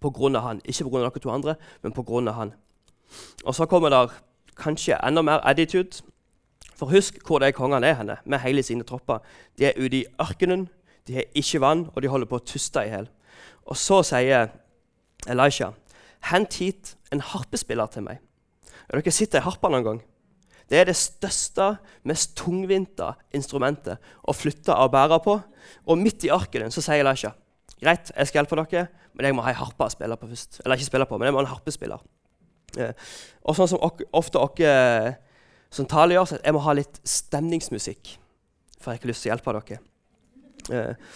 På 0.00 0.10
grunn 0.10 0.36
av 0.36 0.46
han. 0.46 0.60
Ikke 0.64 0.86
av 0.86 0.98
dere 1.00 1.22
to 1.22 1.32
andre, 1.32 1.56
men 1.82 1.94
på 1.94 2.04
grunn 2.06 2.28
av 2.30 2.38
han. 2.38 2.52
Og 3.44 3.54
så 3.54 3.66
kommer 3.66 3.90
der 3.90 4.14
kanskje 4.58 4.98
enda 5.02 5.22
mer 5.22 5.42
attitude. 5.46 6.02
For 6.76 6.92
husk 6.92 7.18
hvor 7.26 7.40
de 7.40 7.52
kongene 7.56 7.88
er 7.88 7.98
henne, 7.98 8.18
med 8.24 8.42
hele 8.44 8.62
sine 8.62 8.84
tropper. 8.84 9.22
De 9.58 9.66
er 9.66 9.78
ute 9.78 10.02
i 10.02 10.06
ørkenen, 10.20 10.68
de 11.06 11.14
har 11.14 11.24
ikke 11.34 11.60
vann, 11.62 11.86
og 11.94 12.02
de 12.02 12.10
holder 12.10 12.28
på 12.28 12.38
å 12.40 12.44
tuste 12.44 12.82
i 12.84 12.90
hjel. 12.90 13.08
Og 13.66 13.78
så 13.78 14.02
sier 14.06 14.50
Elisha, 15.30 15.72
hent 16.30 16.58
hit 16.60 16.94
en 17.12 17.22
harpespiller 17.22 17.90
til 17.90 18.06
meg. 18.06 18.20
Har 18.90 19.00
dere 19.00 19.14
sett 19.14 19.34
ei 19.34 19.42
harpe 19.42 19.70
noen 19.70 19.86
gang? 19.86 20.02
Det 20.66 20.80
er 20.80 20.88
det 20.88 20.96
største, 20.98 21.76
mest 22.06 22.34
tungvinte 22.38 23.12
instrumentet 23.34 24.02
å 24.26 24.34
flytte 24.34 24.74
og 24.74 24.90
bære 24.94 25.20
på. 25.22 25.36
Og 25.86 26.00
midt 26.00 26.26
i 26.26 26.32
ørkenen 26.34 26.74
så 26.74 26.82
sier 26.84 27.04
Elisha 27.04 27.32
greit, 27.80 28.10
jeg 28.10 28.28
skal 28.28 28.40
hjelpe 28.40 28.56
dere, 28.56 28.86
men 29.16 29.28
jeg 29.28 29.36
må 29.36 29.44
ha 29.44 29.52
ei 29.52 29.58
harpe 29.58 29.86
å 29.86 29.92
spille 29.92 30.16
på 30.18 30.28
først. 30.30 30.60
Eller 30.64 30.78
ikke 30.78 30.88
spille 30.88 31.08
på, 31.08 31.18
men 31.18 31.28
jeg 31.28 31.36
må 31.36 31.42
ha 31.42 31.46
en 31.46 31.52
harpespiller. 31.52 32.04
Eh, 32.76 33.08
og 33.44 33.56
sånn 33.58 33.70
som 33.72 33.82
ofte 33.84 34.44
dere 34.58 35.16
som 35.72 35.88
taler 35.88 36.16
gjør, 36.16 36.30
så 36.30 36.38
jeg 36.40 36.56
må 36.56 36.62
ha 36.64 36.76
litt 36.76 37.00
stemningsmusikk. 37.06 38.14
For 38.80 38.90
jeg 38.90 38.96
har 38.96 39.00
ikke 39.00 39.10
lyst 39.10 39.24
til 39.24 39.30
å 39.30 39.34
hjelpe 39.34 39.56
dere. 39.58 39.80
Eh, 40.76 41.12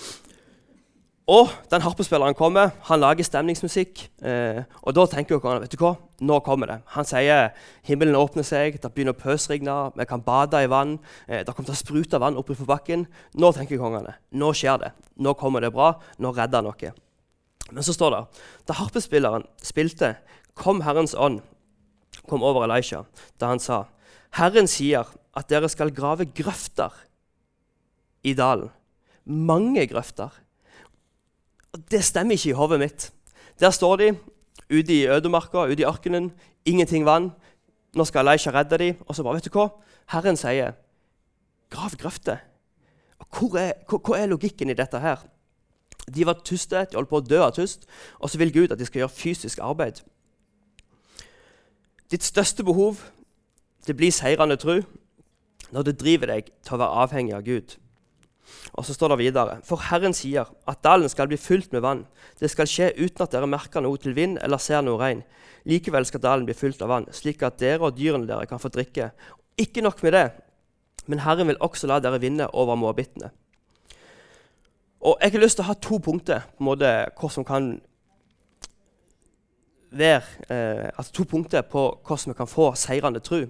og 1.31 1.51
den 1.71 1.85
harpespilleren 1.85 2.35
kommer, 2.35 2.73
han 2.89 2.99
lager 2.99 3.27
stemningsmusikk. 3.27 4.03
Eh, 4.27 4.65
og 4.83 4.97
da 4.97 5.05
tenker 5.13 5.39
dere 5.39 5.61
vet 5.63 5.77
du 5.77 5.79
hva, 5.79 5.93
nå 6.27 6.41
kommer 6.43 6.73
det. 6.73 6.79
Han 6.97 7.07
sier 7.07 7.53
himmelen 7.87 8.19
åpner 8.19 8.47
seg, 8.47 8.81
det 8.83 8.91
begynner 8.91 9.15
å 9.15 9.21
pøsregne, 9.21 9.77
vi 9.95 10.09
kan 10.11 10.25
bade 10.27 10.65
i 10.65 10.71
vann. 10.71 10.97
Eh, 11.29 11.45
det 11.47 11.55
kommer 11.55 11.71
til 11.71 11.77
å 11.77 11.83
sprute 11.83 12.19
vann 12.23 12.39
opp 12.41 12.51
fra 12.51 12.67
bakken. 12.73 13.07
Nå 13.39 13.53
tenker 13.55 13.79
kongene, 13.79 14.17
nå 14.35 14.51
skjer 14.59 14.83
det. 14.83 14.91
Nå 15.23 15.37
kommer 15.39 15.63
det 15.63 15.71
bra. 15.77 15.93
Nå 16.19 16.35
redder 16.35 16.67
noe. 16.67 16.93
Men 17.71 17.87
så 17.87 17.95
står 17.95 18.17
det 18.17 18.25
da 18.67 18.81
harpespilleren 18.81 19.47
spilte, 19.63 20.17
kom 20.59 20.83
Herrens 20.83 21.15
ånd 21.15 21.45
kom 22.29 22.43
over 22.47 22.67
Elisha 22.67 23.05
da 23.39 23.51
han 23.53 23.63
sa, 23.63 23.87
'Herren 24.35 24.69
sier 24.71 25.07
at 25.35 25.49
dere 25.49 25.69
skal 25.69 25.91
grave 25.91 26.27
grøfter 26.27 26.93
i 28.25 28.35
dalen.' 28.35 28.71
Mange 29.27 29.87
grøfter. 29.87 30.31
Og 31.73 31.91
Det 31.91 32.05
stemmer 32.05 32.33
ikke 32.33 32.51
i 32.51 32.53
hodet 32.53 32.79
mitt. 32.81 33.13
Der 33.61 33.71
står 33.71 33.97
de 33.97 34.17
ute 34.71 34.93
i 34.93 35.07
ødemarka, 35.07 35.67
ute 35.67 35.83
i 35.83 35.87
ørkenen. 35.87 36.33
Ingenting 36.65 37.05
vann. 37.05 37.31
Nå 37.95 38.05
skal 38.05 38.29
Elisha 38.29 38.51
redde 38.51 38.79
dem. 38.79 38.95
Og 39.07 39.17
så 39.17 39.23
bare, 39.23 39.35
vet 39.35 39.45
du 39.45 39.59
hva? 39.59 39.69
Herren 40.11 40.37
sier, 40.37 40.73
'Grav 41.71 41.91
grøfter'. 41.91 42.39
Hvor 43.39 43.59
er, 43.59 43.73
hvor, 43.89 43.99
hvor 43.99 44.17
er 44.17 44.27
logikken 44.27 44.71
i 44.71 44.75
dette 44.75 44.99
her? 44.99 45.17
De 46.15 46.27
var 46.27 46.41
tyste, 46.45 46.77
de 46.77 46.97
holdt 46.97 47.09
på 47.09 47.17
å 47.21 47.21
dø 47.21 47.39
av 47.43 47.53
tyst, 47.55 47.87
og 48.19 48.31
så 48.31 48.39
vil 48.39 48.53
Gud 48.53 48.73
at 48.73 48.79
de 48.79 48.87
skal 48.87 49.05
gjøre 49.05 49.15
fysisk 49.15 49.59
arbeid. 49.63 50.01
Ditt 52.11 52.25
største 52.25 52.65
behov 52.65 53.05
det 53.87 53.97
blir 53.97 54.13
seirende 54.13 54.57
tro 54.57 54.81
når 55.71 55.83
det 55.87 56.01
driver 56.01 56.27
deg 56.27 56.51
til 56.67 56.75
å 56.75 56.81
være 56.83 57.05
avhengig 57.05 57.35
av 57.37 57.45
Gud. 57.47 57.77
Og 58.73 58.85
så 58.87 58.95
står 58.95 59.15
det 59.15 59.19
videre.: 59.19 59.59
For 59.65 59.83
Herren 59.91 60.15
sier 60.15 60.49
at 60.69 60.83
dalen 60.85 61.09
skal 61.09 61.29
bli 61.29 61.37
fylt 61.41 61.73
med 61.73 61.83
vann. 61.85 62.07
Det 62.41 62.51
skal 62.51 62.69
skje 62.71 62.93
uten 62.99 63.25
at 63.25 63.33
dere 63.33 63.49
merker 63.51 63.83
noe 63.85 63.99
til 63.99 64.15
vind 64.17 64.39
eller 64.43 64.59
ser 64.59 64.83
noe 64.83 65.01
regn. 65.01 65.23
Likevel 65.69 66.07
skal 66.07 66.23
dalen 66.25 66.47
bli 66.49 66.55
fylt 66.57 66.83
av 66.83 66.89
vann, 66.89 67.09
slik 67.13 67.43
at 67.43 67.59
dere 67.61 67.85
og 67.85 67.99
dyrene 67.99 68.29
dere 68.29 68.47
kan 68.49 68.63
få 68.63 68.73
drikke. 68.73 69.11
Ikke 69.61 69.85
nok 69.85 70.03
med 70.03 70.17
det, 70.17 70.27
men 71.07 71.21
Herren 71.21 71.51
vil 71.51 71.61
også 71.61 71.91
la 71.91 72.01
dere 72.01 72.21
vinne 72.21 72.49
over 72.55 72.79
moabittene. 72.81 73.31
Og 75.01 75.17
Jeg 75.21 75.33
har 75.33 75.41
lyst 75.41 75.57
til 75.57 75.65
å 75.65 75.71
ha 75.71 75.75
to 75.75 75.99
punkter 75.99 76.43
på 76.57 76.61
en 76.61 76.69
måte, 76.69 76.91
hvor 77.17 77.33
som 77.33 77.45
kan 77.45 77.79
være 79.91 80.23
eh, 80.49 80.91
altså 80.97 81.13
to 81.13 81.25
punkter 81.25 81.63
på 81.63 81.83
hvordan 82.07 82.33
vi 82.33 82.37
kan 82.37 82.47
få 82.47 82.75
seirende 82.75 83.21
tro. 83.21 83.41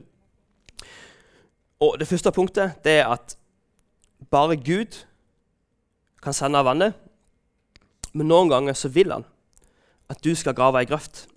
Og 1.80 1.98
Det 1.98 2.08
første 2.08 2.32
punktet 2.32 2.84
det 2.84 3.00
er 3.00 3.08
at 3.08 3.36
bare 4.30 4.56
Gud 4.56 5.06
kan 6.22 6.36
sende 6.36 6.64
vannet. 6.64 6.94
Men 8.12 8.28
noen 8.28 8.50
ganger 8.50 8.74
så 8.74 8.90
vil 8.92 9.12
han 9.12 9.24
at 10.10 10.24
du 10.24 10.34
skal 10.34 10.56
grave 10.58 10.80
ei 10.80 10.88
grøft. 10.90 11.28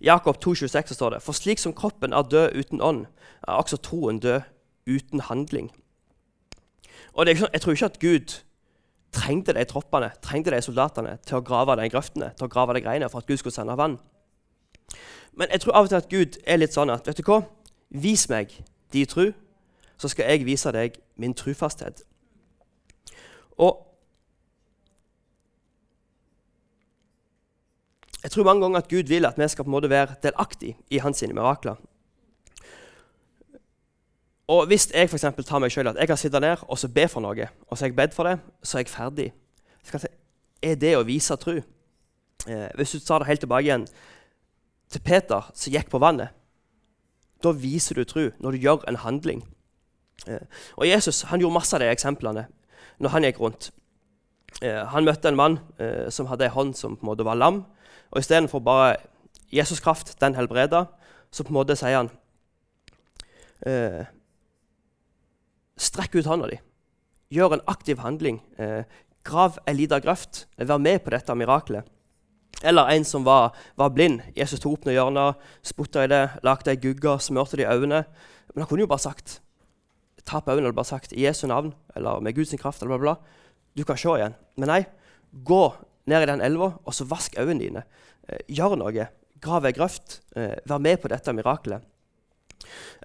Jakob 0.00 0.38
2,26 0.38 0.94
står 0.94 1.10
det.: 1.10 1.22
For 1.22 1.34
slik 1.34 1.58
som 1.58 1.74
kroppen 1.74 2.12
er 2.12 2.22
død 2.22 2.54
uten 2.54 2.82
ånd, 2.82 3.06
er 3.48 3.52
også 3.52 3.76
troen 3.76 4.20
død 4.22 4.40
uten 4.86 5.20
handling. 5.20 5.72
Og 7.14 7.26
sånn, 7.26 7.50
Jeg 7.52 7.60
tror 7.60 7.72
ikke 7.72 7.84
at 7.84 8.00
Gud 8.00 8.42
trengte 9.12 9.52
de 9.52 9.64
troppene, 9.64 10.12
trengte 10.22 10.50
de 10.50 10.62
soldatene 10.62 11.18
til 11.26 11.38
å 11.38 11.42
grave 11.42 11.76
de 11.76 11.88
grøftene, 11.90 12.32
til 12.36 12.46
å 12.46 12.52
grave 12.52 12.74
de 12.74 12.80
greiene 12.80 13.08
for 13.08 13.18
at 13.18 13.26
Gud 13.26 13.36
skulle 13.36 13.54
sende 13.54 13.76
vann. 13.76 13.98
Men 15.32 15.48
jeg 15.50 15.60
tror 15.60 15.74
av 15.74 15.88
og 15.88 15.88
til 15.88 15.96
at 15.96 16.08
Gud 16.08 16.38
er 16.46 16.56
litt 16.56 16.74
sånn 16.74 16.90
at 16.90 17.06
vet 17.06 17.16
du 17.16 17.22
hva? 17.26 17.42
Vis 17.90 18.28
meg 18.28 18.52
de 18.92 19.04
tru, 19.06 19.32
så 19.98 20.08
skal 20.08 20.30
jeg 20.30 20.46
vise 20.46 20.72
deg 20.72 20.96
min 21.16 21.34
trufasthet. 21.34 22.04
Og 23.58 23.84
jeg 28.22 28.30
tror 28.30 28.44
mange 28.44 28.62
ganger 28.62 28.78
at 28.78 28.90
Gud 28.90 29.08
vil 29.08 29.26
at 29.26 29.38
vi 29.38 29.48
skal 29.48 29.64
på 29.64 29.68
en 29.68 29.76
måte 29.76 29.90
være 29.90 30.14
delaktige 30.22 30.76
i 30.90 30.98
hans 30.98 31.22
mirakler. 31.22 31.74
Og 34.48 34.66
hvis 34.66 34.88
jeg 34.94 35.10
for 35.10 35.18
tar 35.18 35.58
meg 35.58 35.72
selv 35.72 35.88
at 35.88 35.96
jeg 36.00 36.08
kan 36.08 36.16
sitte 36.16 36.40
ned 36.40 36.56
og 36.68 36.78
så 36.78 36.88
be 36.88 37.08
for 37.08 37.20
noe, 37.20 37.48
og 37.68 37.78
så 37.78 37.84
har 37.84 37.88
jeg 37.88 37.96
bedt 37.96 38.14
for 38.14 38.24
det, 38.24 38.38
så 38.62 38.78
er 38.78 38.80
jeg 38.80 38.88
ferdig. 38.88 39.32
Så 39.84 40.08
er 40.62 40.74
det 40.74 40.96
å 40.96 41.04
vise 41.04 41.36
tro? 41.36 41.58
Eh, 42.46 42.68
hvis 42.74 42.90
du 42.90 43.00
tar 43.00 43.18
det 43.18 43.28
helt 43.28 43.40
tilbake 43.40 43.66
igjen 43.66 43.86
til 44.88 45.00
Peter 45.04 45.50
som 45.54 45.72
gikk 45.72 45.90
på 45.90 46.00
vannet, 46.00 46.32
da 47.44 47.52
viser 47.52 47.94
du 47.94 48.04
tro 48.08 48.30
når 48.40 48.56
du 48.56 48.64
gjør 48.64 48.88
en 48.88 49.00
handling. 49.04 49.44
Eh, 50.26 50.44
og 50.76 50.88
Jesus 50.88 51.22
han 51.30 51.40
gjorde 51.40 51.58
masse 51.58 51.76
av 51.76 51.82
de 51.82 51.90
eksemplene 51.92 52.46
når 52.98 53.14
han 53.14 53.26
gikk 53.28 53.40
rundt. 53.42 53.70
Eh, 54.62 54.82
han 54.90 55.06
møtte 55.06 55.30
en 55.30 55.38
mann 55.38 55.58
eh, 55.78 56.08
som 56.10 56.28
hadde 56.30 56.48
en 56.48 56.56
hånd 56.56 56.76
som 56.78 56.96
på 56.96 57.06
en 57.06 57.12
måte 57.12 57.26
var 57.26 57.38
lam. 57.38 57.62
Og 58.10 58.22
istedenfor 58.22 58.64
bare 58.64 58.96
Jesus' 59.52 59.82
kraft, 59.84 60.16
den 60.20 60.36
helbreda, 60.36 60.86
så 61.30 61.44
på 61.44 61.52
en 61.52 61.60
måte 61.60 61.76
sier 61.78 62.02
han 62.02 62.14
Strekk 65.78 66.12
ut 66.14 66.28
hånda 66.30 66.46
di. 66.46 66.56
Gjør 67.34 67.56
en 67.56 67.64
aktiv 67.70 67.98
handling. 68.04 68.36
Grav 69.26 69.56
ei 69.66 69.74
lita 69.74 69.98
grøft. 69.98 70.44
Vær 70.56 70.78
med 70.78 71.02
på 71.02 71.10
dette 71.10 71.34
miraklet. 71.34 71.86
Eller 72.62 72.92
en 72.94 73.04
som 73.06 73.26
var, 73.26 73.50
var 73.74 73.90
blind. 73.94 74.22
Jesus 74.38 74.62
tok 74.62 74.78
opp 74.78 74.86
noen 74.86 74.94
hjørner, 74.94 75.34
spotta 75.66 76.06
i 76.06 76.10
det, 76.10 76.22
lagde 76.46 76.70
ei 76.70 76.78
gugge, 76.78 77.16
smurte 77.22 77.58
det 77.58 77.66
i 77.66 77.70
øynene. 77.70 78.04
Men 78.54 78.62
han 78.62 78.70
kunne 78.70 78.86
jo 78.86 78.90
bare 78.90 79.06
sagt 79.08 79.40
ta 80.28 80.42
på 80.44 80.52
øynene 80.52 80.68
eller 80.68 80.76
bare 80.76 80.90
sagt 80.90 81.14
i 81.16 81.24
Jesu 81.24 81.46
navn 81.48 81.72
eller 81.96 82.20
med 82.20 82.36
Guds 82.36 82.54
kraft. 82.60 82.82
eller 82.82 82.98
bla 82.98 83.14
bla. 83.14 83.16
Du 83.76 83.84
kan 83.84 83.96
se 83.96 84.08
igjen. 84.08 84.34
Men 84.56 84.68
nei, 84.68 84.82
gå 85.32 85.62
ned 86.06 86.22
i 86.22 86.30
den 86.30 86.44
elva 86.44 86.74
og 86.84 86.94
så 86.94 87.06
vask 87.08 87.38
øynene 87.38 87.64
dine. 87.64 87.84
Eh, 88.28 88.44
gjør 88.48 88.76
noe. 88.76 89.08
Grav 89.40 89.64
ei 89.64 89.72
grøft. 89.72 90.20
Eh, 90.36 90.58
vær 90.66 90.82
med 90.82 91.00
på 91.00 91.08
dette 91.08 91.32
miraklet. 91.32 91.82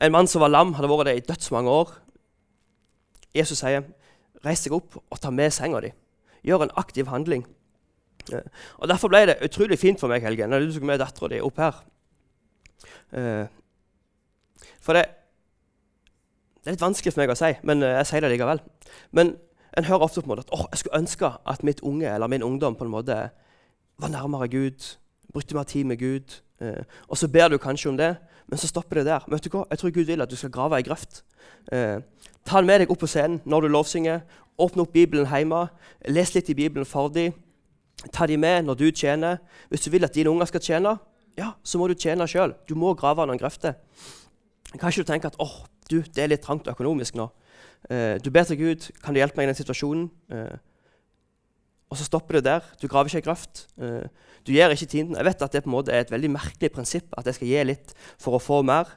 En 0.01 0.12
mann 0.12 0.27
som 0.27 0.42
var 0.42 0.50
lam, 0.50 0.74
hadde 0.74 0.89
vært 0.89 1.08
det 1.08 1.18
i 1.18 1.25
dødsmange 1.27 1.70
år. 1.70 1.94
Jesus 3.34 3.60
sier, 3.60 3.84
'Reis 4.44 4.63
deg 4.63 4.74
opp 4.74 4.98
og 4.98 5.20
ta 5.20 5.30
med 5.32 5.53
senga 5.53 5.80
di.' 5.80 5.94
Gjør 6.44 6.63
en 6.63 6.75
aktiv 6.75 7.08
handling. 7.08 7.46
Og 8.80 8.88
Derfor 8.88 9.08
ble 9.08 9.25
det 9.25 9.42
utrolig 9.44 9.80
fint 9.80 10.00
for 10.00 10.08
meg 10.08 10.22
Helge, 10.22 10.48
når 10.48 10.60
du 10.60 10.74
tok 10.74 10.84
med 10.84 11.00
dattera 11.00 11.30
di 11.30 11.39
opp 11.42 11.58
her. 11.58 11.84
Eh, 13.13 13.48
for 14.82 14.94
det, 14.94 15.06
det, 16.63 16.72
er 16.72 16.77
litt 16.77 16.84
vanskelig 16.84 17.12
for 17.12 17.24
meg 17.24 17.34
å 17.34 17.36
si, 17.36 17.51
men 17.67 17.84
eh, 17.84 17.98
jeg 18.00 18.10
sier 18.10 18.24
det 18.24 18.32
likevel. 18.34 18.63
Men 19.12 19.36
En 19.74 19.88
hører 19.88 20.03
ofte 20.05 20.22
på 20.22 20.27
en 20.27 20.36
måte 20.36 20.43
at 20.46 20.51
oh, 20.53 20.67
jeg 20.70 20.84
skulle 20.84 21.00
ønske 21.01 21.29
at 21.50 21.63
mitt 21.65 21.79
unge 21.82 22.05
eller 22.05 22.29
min 22.29 22.43
ungdom 22.46 22.75
på 22.77 22.86
en 22.86 22.91
måte 22.93 23.15
var 23.98 24.12
nærmere 24.13 24.48
Gud, 24.48 24.86
brukte 25.34 25.55
mer 25.55 25.63
tid 25.63 25.88
med 25.89 25.98
Gud. 25.98 26.36
Eh, 26.62 26.84
og 27.08 27.17
så 27.17 27.27
ber 27.27 27.48
du 27.50 27.58
kanskje 27.58 27.89
om 27.89 27.98
det, 27.98 28.15
men 28.48 28.60
så 28.62 28.67
stopper 28.67 29.01
det 29.01 29.05
der. 29.05 29.25
Men 29.25 29.34
vet 29.34 29.48
du 29.48 29.50
hva? 29.50 29.63
Jeg 29.72 29.79
tror 29.79 29.89
Gud 29.96 30.05
vil 30.05 30.22
at 30.22 30.29
du 30.29 30.36
skal 30.36 30.51
grave 30.53 30.77
ei 30.77 30.86
grøft. 30.86 31.24
Eh, 31.72 32.05
ta 32.46 32.62
den 32.62 32.70
med 32.70 32.84
deg 32.84 32.93
opp 32.93 33.01
på 33.01 33.10
scenen 33.10 33.41
når 33.46 33.65
du 33.65 33.74
lovsynger. 33.74 34.22
Åpne 34.62 34.86
opp 34.86 34.93
Bibelen 34.93 35.25
hjemme. 35.25 35.65
Les 36.05 36.36
litt 36.36 36.53
i 36.53 36.58
Bibelen 36.62 36.86
for 36.86 37.10
dem. 37.10 37.34
Ta 38.13 38.27
dem 38.29 38.46
med 38.46 38.67
når 38.67 38.77
du 38.77 38.91
tjener. 38.91 39.41
Hvis 39.70 39.88
du 39.88 39.89
vil 39.89 40.05
at 40.05 40.13
dine 40.13 40.29
unger 40.29 40.46
skal 40.51 40.62
tjene, 40.62 40.98
ja, 41.38 41.55
så 41.63 41.82
må 41.82 41.88
du 41.89 41.98
tjene 41.98 42.27
sjøl. 42.29 42.53
Du 42.70 42.75
må 42.77 42.93
grave 42.93 43.25
noen 43.25 43.41
grøfter. 43.41 43.79
Kanskje 44.82 45.03
du 45.03 45.10
tenker 45.10 45.30
at 45.30 45.39
oh, 45.42 45.63
du, 45.89 46.01
det 46.01 46.24
er 46.24 46.32
litt 46.32 46.44
trangt 46.46 46.70
økonomisk 46.72 47.18
nå. 47.20 47.30
Uh, 47.89 48.15
du 48.24 48.32
ber 48.34 48.48
til 48.48 48.60
Gud 48.60 48.92
kan 49.03 49.13
du 49.13 49.20
hjelpe 49.20 49.39
meg 49.39 49.50
i 49.50 49.51
den 49.51 49.60
situasjonen. 49.60 50.08
Uh, 50.32 50.56
og 51.94 52.00
så 52.00 52.08
stopper 52.08 52.39
det 52.39 52.48
der. 52.48 52.70
Du 52.82 52.88
graver 52.89 53.12
ikke 53.12 53.22
ei 53.22 53.25
grøft. 53.27 53.65
Uh, 53.77 54.08
du 54.48 54.53
gir 54.56 54.74
ikke 54.74 54.89
tiden. 54.89 55.18
Jeg 55.20 55.27
vet 55.27 55.44
at 55.46 55.53
det 55.53 55.63
på 55.65 55.70
en 55.70 55.75
måte 55.75 55.94
er 55.94 56.03
et 56.03 56.12
veldig 56.12 56.32
merkelig 56.34 56.72
prinsipp 56.74 57.13
at 57.20 57.27
jeg 57.30 57.38
skal 57.38 57.51
gi 57.51 57.65
litt 57.70 57.94
for 58.20 58.36
å 58.36 58.42
få 58.42 58.62
mer. 58.65 58.89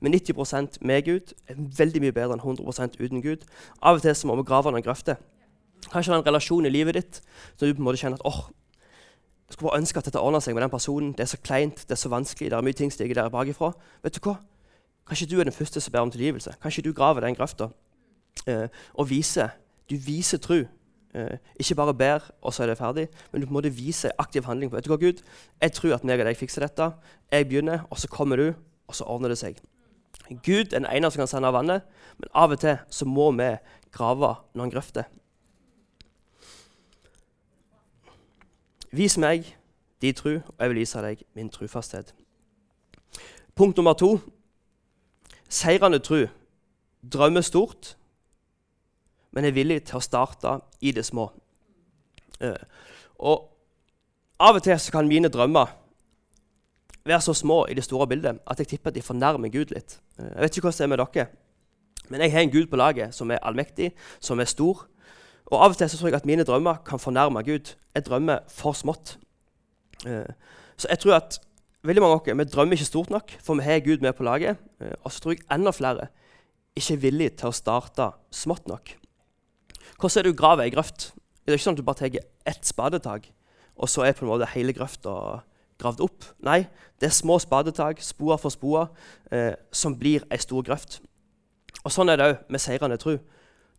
men 0.00 0.12
90% 0.12 0.82
med 0.82 1.06
Gud 1.06 1.32
er 1.48 1.56
veldig 1.56 2.02
mye 2.02 2.12
bedre 2.12 2.36
enn 2.36 2.42
100% 2.42 2.98
uten 2.98 3.22
Gud. 3.22 3.46
Av 3.80 3.96
og 3.96 4.02
til 4.02 4.16
så 4.16 4.28
må 4.28 4.36
vi 4.36 4.48
grave 4.48 4.72
noen 4.72 4.84
grøfter. 4.84 5.16
Kanskje 5.88 6.12
det 6.12 6.18
er 6.18 6.20
en 6.20 6.28
relasjon 6.28 6.66
i 6.68 6.72
livet 6.72 6.98
ditt 6.98 7.22
så 7.56 7.64
du 7.64 7.72
på 7.72 7.80
en 7.80 7.88
måte 7.88 8.02
kjenner 8.02 8.20
at 8.20 8.26
åh, 8.28 8.50
jeg 9.48 9.56
skulle 9.56 9.70
bare 9.70 9.80
ønske 9.80 9.98
at 9.98 10.06
dette 10.08 10.20
ordner 10.20 10.40
seg 10.40 10.54
med 10.56 10.62
den 10.64 10.72
personen. 10.72 11.12
Det 11.16 11.24
er 11.24 11.32
så 11.32 11.40
kleint, 11.40 11.82
det 11.88 11.96
er 11.96 12.00
så 12.00 12.08
vanskelig, 12.12 12.50
det 12.50 12.56
er 12.56 12.64
mye 12.64 12.76
ting 12.76 12.92
stiger 12.92 13.18
der 13.18 13.32
bakifra. 13.32 13.72
Vet 14.04 14.16
du 14.16 14.24
hva? 14.24 14.38
Kanskje 15.08 15.26
du 15.26 15.40
er 15.40 15.44
den 15.44 15.52
første 15.52 15.80
som 15.80 15.92
ber 15.92 16.04
om 16.04 16.10
tilgivelse. 16.10 16.54
Kanskje 16.62 16.82
du 16.82 16.92
graver 16.92 17.20
den 17.20 17.34
grøfta 17.34 17.68
eh, 18.46 18.68
og 18.94 19.10
viser. 19.10 19.48
Du 19.90 19.96
viser 19.96 20.38
tro. 20.38 20.62
Eh, 21.14 21.36
ikke 21.60 21.74
bare 21.74 21.94
ber, 21.94 22.30
og 22.42 22.54
så 22.54 22.62
er 22.62 22.66
det 22.66 22.78
ferdig, 22.78 23.08
men 23.32 23.40
du 23.40 23.46
på 23.46 23.50
en 23.50 23.58
måte 23.58 23.76
viser 23.76 24.10
aktiv 24.18 24.44
handling. 24.44 24.70
på 24.70 24.76
Vet 24.76 24.84
du 24.84 24.90
hva, 24.94 24.96
Gud? 24.96 25.22
Jeg 25.60 25.72
tror 25.72 25.94
at 25.94 26.04
meg 26.04 26.20
og 26.20 26.26
deg 26.26 26.36
fikser 26.36 26.64
dette. 26.64 26.90
Jeg 27.32 27.48
begynner, 27.48 27.84
og 27.90 27.98
så 27.98 28.08
kommer 28.08 28.36
du, 28.36 28.54
og 28.88 28.94
så 28.94 29.04
ordner 29.04 29.28
det 29.28 29.38
seg. 29.38 29.60
Gud 30.28 30.72
er 30.72 30.78
den 30.78 30.86
eneste 30.86 31.16
som 31.16 31.20
kan 31.20 31.28
sende 31.28 31.48
av 31.48 31.58
vannet, 31.58 31.82
men 32.18 32.32
av 32.34 32.54
og 32.54 32.60
til 32.60 32.78
så 32.88 33.04
må 33.04 33.30
vi 33.36 33.50
grave 33.92 34.34
noen 34.54 34.72
grøfter. 34.72 35.04
Vis 38.92 39.18
meg 39.18 39.56
din 40.02 40.14
tru, 40.14 40.34
og 40.36 40.60
jeg 40.60 40.68
vil 40.68 40.80
vise 40.80 41.02
deg 41.04 41.24
min 41.34 41.48
trufasthet. 41.52 42.14
Punkt 43.56 43.76
nummer 43.76 43.92
to 43.92 44.18
seirende 45.52 46.00
tro 46.02 46.24
drømmer 47.12 47.40
stort, 47.44 47.96
men 49.32 49.44
er 49.44 49.56
villig 49.56 49.82
til 49.88 49.98
å 49.98 50.04
starte 50.04 50.58
i 50.80 50.92
det 50.94 51.04
små. 51.06 51.30
Uh, 52.42 52.58
og 53.22 53.48
Av 54.42 54.56
og 54.58 54.64
til 54.64 54.78
kan 54.90 55.06
mine 55.06 55.28
drømmer 55.30 55.68
være 57.06 57.20
så 57.22 57.34
små 57.34 57.60
i 57.70 57.76
det 57.78 57.84
store 57.86 58.08
bildet 58.10 58.40
at 58.50 58.58
jeg 58.58 58.72
tipper 58.72 58.90
at 58.90 58.96
de 58.96 59.02
fornærmer 59.02 59.52
Gud 59.54 59.70
litt. 59.74 60.00
Uh, 60.18 60.26
jeg 60.26 60.40
vet 60.42 60.56
ikke 60.56 60.66
hvordan 60.66 60.78
det 60.78 60.86
er 60.86 60.92
med 60.92 61.02
dere, 61.02 61.26
men 62.08 62.24
jeg 62.24 62.32
har 62.32 62.46
en 62.46 62.54
Gud 62.54 62.66
på 62.66 62.80
laget 62.80 63.14
som 63.14 63.30
er 63.30 63.42
allmektig, 63.42 63.92
som 64.20 64.40
er 64.40 64.50
stor. 64.50 64.86
Og 65.46 65.58
Av 65.58 65.70
og 65.70 65.78
til 65.78 65.90
så 65.90 65.98
tror 65.98 66.10
jeg 66.10 66.20
at 66.22 66.26
mine 66.26 66.44
drømmer 66.48 66.82
kan 66.86 66.98
fornærme 66.98 67.42
Gud. 67.46 67.74
Jeg 67.94 68.06
drømmer 68.06 68.42
for 68.48 68.72
smått. 68.72 69.18
Uh, 70.06 70.28
så 70.76 70.90
jeg 70.90 70.98
tror 70.98 71.20
at 71.20 71.40
veldig 71.86 72.02
mange 72.02 72.16
av 72.16 72.20
oss 72.22 72.38
vi 72.38 72.48
drømmer 72.48 72.78
ikke 72.78 72.88
stort 72.88 73.12
nok, 73.12 73.36
for 73.42 73.58
vi 73.58 73.66
har 73.66 73.84
Gud 73.84 74.02
med 74.04 74.14
på 74.16 74.26
laget. 74.26 74.58
Eh, 74.80 74.94
og 75.02 75.12
så 75.12 75.22
tror 75.22 75.34
jeg 75.34 75.46
enda 75.50 75.72
flere 75.74 76.08
ikke 76.78 76.96
er 76.96 77.02
villige 77.02 77.36
til 77.42 77.50
å 77.50 77.56
starte 77.56 78.12
smått 78.32 78.68
nok. 78.70 78.94
Hvordan 79.98 80.18
er 80.18 80.26
det 80.26 80.32
du 80.32 80.38
grave 80.38 80.64
ei 80.64 80.72
grøft? 80.74 81.12
Det 81.42 81.52
er 81.52 81.58
ikke 81.58 81.66
sånn 81.66 81.76
at 81.76 81.82
du 81.82 81.86
bare 81.86 82.00
tar 82.00 82.20
ett 82.48 82.66
spadetak, 82.66 83.28
og 83.76 83.90
så 83.90 84.06
er 84.06 84.14
på 84.16 84.24
en 84.24 84.30
måte 84.32 84.48
hele 84.54 84.74
grøfta 84.74 85.42
gravd 85.82 86.02
opp. 86.06 86.26
Nei, 86.46 86.62
det 87.02 87.08
er 87.08 87.14
små 87.14 87.38
spadetak, 87.42 88.00
spor 88.04 88.38
for 88.38 88.54
spor, 88.54 88.90
eh, 89.30 89.54
som 89.74 89.96
blir 89.98 90.26
ei 90.30 90.38
stor 90.38 90.62
grøft. 90.66 91.00
Og 91.82 91.90
Sånn 91.90 92.12
er 92.12 92.18
det 92.18 92.26
òg 92.30 92.50
med 92.52 92.62
seirende 92.62 92.98
tro. 93.00 93.18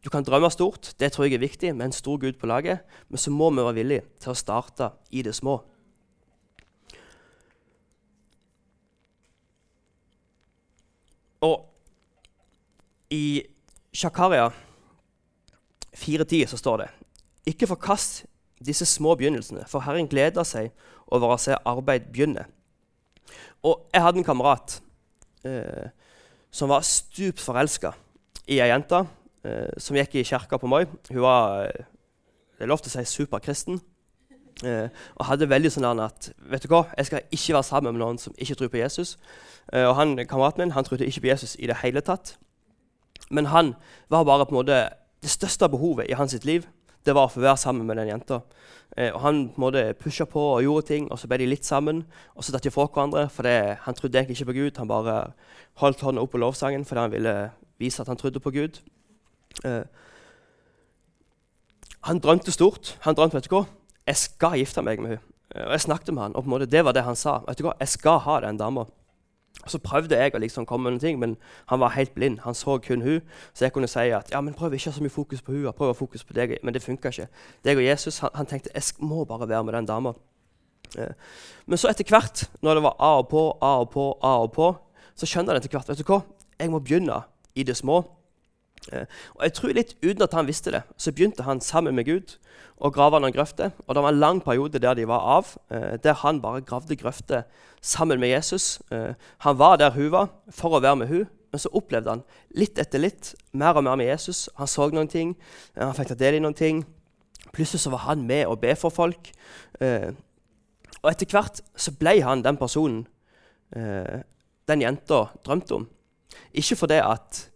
Du 0.03 0.09
kan 0.11 0.25
drømme 0.27 0.51
stort, 0.51 0.93
det 0.99 1.13
tror 1.13 1.29
jeg 1.29 1.37
er 1.37 1.45
viktig, 1.45 1.75
med 1.75 1.85
en 1.85 1.95
stor 1.95 2.17
Gud 2.19 2.35
på 2.35 2.49
laget, 2.49 2.83
men 3.07 3.17
så 3.17 3.31
må 3.31 3.49
vi 3.51 3.63
være 3.63 3.77
villige 3.77 4.03
til 4.19 4.33
å 4.33 4.35
starte 4.35 4.91
i 5.11 5.23
det 5.23 5.35
små. 5.35 5.61
Og 11.43 11.65
i 13.13 13.43
Shakaria 13.93 14.49
4.10 15.93 16.47
så 16.49 16.57
står 16.57 16.83
det 16.83 16.89
Ikke 17.53 17.67
forkast 17.69 18.23
disse 18.63 18.85
små 18.87 19.17
begynnelsene, 19.19 19.65
for 19.67 19.83
Herren 19.83 20.07
gleder 20.07 20.45
seg 20.47 20.71
over 21.11 21.35
å 21.35 21.41
se 21.41 21.57
arbeid 21.67 22.07
begynne. 22.13 22.45
Og 23.63 23.89
jeg 23.93 24.03
hadde 24.05 24.21
en 24.21 24.27
kamerat 24.27 24.77
eh, 25.43 25.91
som 26.51 26.71
var 26.71 26.85
stupt 26.87 27.43
forelska 27.43 27.91
i 28.47 28.61
ei 28.63 28.69
jente 28.71 29.01
eh, 29.43 29.73
som 29.77 29.99
gikk 29.99 30.15
i 30.15 30.25
kirka 30.27 30.59
på 30.59 30.69
Moi. 30.71 30.85
Hun 31.11 31.21
var 31.25 31.67
eh, 31.67 31.83
det 32.55 32.63
er 32.63 32.71
lov 32.71 32.79
til 32.79 32.93
å 32.93 32.95
si 32.95 33.17
superkristen. 33.17 33.81
Eh, 34.63 34.89
og 35.17 35.25
hadde 35.27 35.49
veldig 35.49 35.71
sånn 35.73 36.01
at 36.03 36.29
vet 36.51 36.63
du 36.63 36.69
hva, 36.71 36.85
jeg 36.97 37.09
skal 37.09 37.25
ikke 37.33 37.55
være 37.57 37.67
sammen 37.67 37.95
med 37.95 38.03
noen 38.03 38.21
som 38.21 38.35
ikke 38.37 38.59
tror 38.59 38.71
på 38.73 38.81
Jesus. 38.83 39.17
Eh, 39.73 39.87
og 39.87 39.95
han, 39.97 40.15
Kameraten 40.29 40.63
min 40.63 40.75
han 40.75 40.85
trodde 40.85 41.07
ikke 41.09 41.25
på 41.25 41.31
Jesus 41.33 41.57
i 41.59 41.67
det 41.67 41.81
hele 41.81 42.05
tatt. 42.05 42.35
Men 43.33 43.49
han 43.49 43.73
var 44.13 44.27
bare 44.27 44.45
på 44.45 44.53
en 44.53 44.61
måte 44.61 44.79
det 45.23 45.31
største 45.31 45.69
behovet 45.71 46.11
i 46.11 46.17
hans 46.19 46.35
liv 46.43 46.67
det 47.05 47.15
var 47.15 47.27
å 47.27 47.31
få 47.31 47.41
være 47.43 47.59
sammen 47.59 47.87
med 47.87 47.99
den 47.99 48.11
jenta. 48.13 48.39
Eh, 48.95 49.11
og 49.11 49.21
Han 49.21 49.49
på 49.49 49.59
en 49.59 49.65
måte 49.65 49.83
pusha 49.99 50.25
på 50.29 50.39
og 50.55 50.63
gjorde 50.63 50.87
ting, 50.87 51.11
og 51.11 51.19
så 51.19 51.27
ble 51.27 51.41
de 51.41 51.49
litt 51.49 51.65
sammen. 51.65 52.03
Og 52.35 52.43
så 52.43 52.53
datt 52.55 52.63
de 52.63 52.71
fra 52.71 52.87
hverandre, 52.87 53.27
for 53.29 53.43
det, 53.43 53.77
han 53.83 53.97
trodde 53.97 54.19
egentlig 54.19 54.39
ikke 54.39 54.51
på 54.51 54.59
Gud. 54.59 54.77
Han 54.77 54.87
bare 54.87 55.17
holdt 55.81 56.01
hånda 56.01 56.21
opp 56.21 56.31
på 56.31 56.41
lovsangen 56.41 56.85
fordi 56.85 57.01
han 57.01 57.11
ville 57.11 57.35
vise 57.79 58.01
at 58.01 58.07
han 58.07 58.17
trodde 58.17 58.39
på 58.39 58.53
Gud. 58.55 58.79
Eh, 59.65 59.83
han 62.03 62.19
drømte 62.19 62.51
stort. 62.51 62.97
Han 63.03 63.15
drømte 63.15 63.39
vet 63.39 63.49
du 63.49 63.55
hva, 63.55 63.65
jeg 64.07 64.19
skal 64.19 64.57
gifte 64.59 64.83
meg 64.85 65.01
med 65.01 65.15
henne. 65.15 65.29
Og 65.53 65.71
Jeg 65.71 65.81
snakket 65.81 66.13
med 66.13 66.23
han, 66.23 66.35
og 66.35 66.43
på 66.43 66.47
en 66.47 66.53
måte 66.55 66.65
det 66.65 66.81
var 66.85 66.93
det 66.93 67.03
han 67.03 67.15
sa. 67.15 67.39
vet 67.47 67.57
du 67.57 67.63
hva, 67.67 67.75
jeg 67.79 67.87
skal 67.87 68.19
ha 68.25 68.39
den 68.41 68.57
dama. 68.57 68.85
Så 69.69 69.77
prøvde 69.77 70.17
jeg 70.17 70.33
å 70.33 70.39
liksom 70.41 70.65
komme 70.65 70.83
med 70.83 70.95
noen 70.95 71.03
ting, 71.03 71.19
men 71.19 71.35
han 71.69 71.79
var 71.79 71.93
helt 71.93 72.15
blind. 72.15 72.39
Han 72.43 72.55
så 72.57 72.79
kun 72.81 73.01
hun. 73.01 73.21
Så 73.53 73.65
jeg 73.65 73.73
kunne 73.73 73.87
si 73.87 74.09
at 74.09 74.31
ja, 74.31 74.41
men 74.41 74.53
prøv 74.57 74.73
ikke 74.73 74.89
å 74.89 74.91
ha 74.91 74.97
så 74.97 75.03
mye 75.05 75.13
fokus 75.13 75.43
på 75.45 75.53
hun, 75.53 75.69
prøv 75.77 75.91
å 75.91 75.93
ha 75.93 75.97
fokus 75.97 76.25
på 76.25 76.33
deg. 76.33 76.57
Men 76.63 76.73
det 76.73 76.81
funka 76.83 77.13
ikke. 77.13 77.27
Deg 77.63 77.77
og 77.77 77.85
Jesus, 77.85 78.19
han, 78.25 78.33
han, 78.33 78.49
tenkte 78.49 78.73
jeg 78.73 79.05
må 79.05 79.25
bare 79.29 79.47
være 79.47 79.63
med 79.63 79.77
den 79.77 79.85
dama. 79.85 80.15
Eh. 80.97 81.13
Men 81.65 81.77
så 81.77 81.91
etter 81.93 82.09
hvert, 82.09 82.47
når 82.65 82.79
det 82.79 82.85
var 82.89 82.97
av 82.97 83.21
og 83.21 83.29
på, 83.29 83.45
av 83.61 83.85
og 83.85 83.93
på, 83.93 84.07
av 84.25 84.47
og 84.47 84.51
på, 84.57 84.73
så 85.15 85.29
skjønner 85.29 85.53
han 85.53 85.61
etter 85.61 85.71
hvert 85.71 85.93
vet 85.93 86.01
du 86.01 86.09
hva, 86.09 86.23
jeg 86.57 86.73
må 86.73 86.81
begynne 86.81 87.21
i 87.55 87.63
det 87.63 87.77
små. 87.77 88.01
Eh. 88.91 89.05
Og 89.37 89.45
jeg 89.45 89.55
tror 89.57 89.75
litt 89.77 89.93
uten 90.03 90.25
at 90.25 90.33
han 90.35 90.47
visste 90.47 90.73
det, 90.73 90.83
så 90.97 91.13
begynte 91.13 91.45
han 91.47 91.61
sammen 91.63 91.95
med 91.95 92.07
Gud 92.09 92.35
å 92.83 92.91
grave 92.93 93.21
noen 93.21 93.35
grøfter. 93.35 93.71
Og 93.85 93.95
det 93.95 94.03
var 94.03 94.11
en 94.11 94.23
lang 94.23 94.41
periode 94.43 94.81
der 94.81 94.97
de 94.97 95.07
var 95.07 95.23
av, 95.37 95.53
eh, 95.71 95.95
der 96.03 96.19
han 96.23 96.41
bare 96.43 96.65
gravde 96.65 96.97
grøfter 96.99 97.45
sammen 97.81 98.19
med 98.19 98.33
Jesus. 98.33 98.81
Eh, 98.91 99.13
han 99.45 99.57
var 99.57 99.77
der 99.77 99.95
hun 99.95 100.11
var, 100.11 100.29
for 100.49 100.75
å 100.75 100.81
være 100.83 100.95
med 100.95 101.07
hun, 101.07 101.29
men 101.53 101.61
så 101.61 101.69
opplevde 101.71 102.09
han 102.09 102.23
litt 102.57 102.79
etter 102.81 102.99
litt 102.99 103.35
mer 103.53 103.77
og 103.77 103.85
mer 103.85 103.95
med 103.95 104.09
Jesus. 104.09 104.49
Han 104.57 104.67
så 104.67 104.89
noen 104.89 105.07
ting, 105.07 105.35
han 105.77 105.93
fikk 105.93 106.09
ta 106.09 106.17
del 106.17 106.39
i 106.39 106.43
noen 106.43 106.57
ting. 106.57 106.83
Plutselig 107.53 107.83
så 107.83 107.91
var 107.93 108.07
han 108.09 108.25
med 108.25 108.47
og 108.47 108.59
be 108.59 108.73
for 108.75 108.89
folk. 108.89 109.29
Og 109.77 111.09
etter 111.11 111.29
hvert 111.29 111.61
så 111.77 111.93
ble 111.93 112.23
han 112.25 112.41
den 112.41 112.57
personen 112.57 113.05
den 113.69 114.81
jenta 114.81 115.27
drømte 115.45 115.77
om. 115.77 115.85
Ikke 116.57 116.79
fordi 116.79 116.97
at 117.05 117.52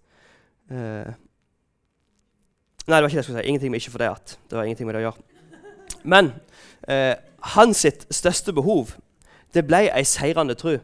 eh, 0.72 1.16
Nei, 2.88 2.96
det 2.96 3.04
var 3.04 3.10
ikke 3.10 3.18
det 3.18 3.20
jeg 3.20 3.28
skulle 3.28 3.42
si. 3.42 3.50
Ingenting 3.52 3.72
med 3.74 3.82
ikke 3.82 3.92
for 3.92 4.00
det 4.00 4.08
at. 4.14 4.38
Det 4.48 4.56
var 4.56 4.64
ingenting 4.64 4.88
med 4.88 4.96
det 4.96 5.02
å 5.02 5.08
gjøre. 5.10 5.26
Men 6.08 6.30
eh, 6.88 7.18
hans 7.56 7.82
største 8.16 8.54
behov 8.56 8.94
det 9.56 9.66
ble 9.68 9.90
ei 9.92 10.06
seirende 10.08 10.56
tro. 10.56 10.78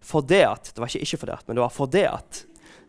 For 0.00 0.22
det 0.24 0.44
at, 0.46 0.70
Det 0.70 0.80
var 0.80 0.88
ikke 0.88 1.02
ikke 1.02 1.18
for 1.20 1.30
det 1.30 1.34
at, 1.40 1.48
men 1.48 1.58
det 1.58 1.64
var 1.64 1.74
for 1.74 1.90
det 1.90 2.06
at. 2.06 2.44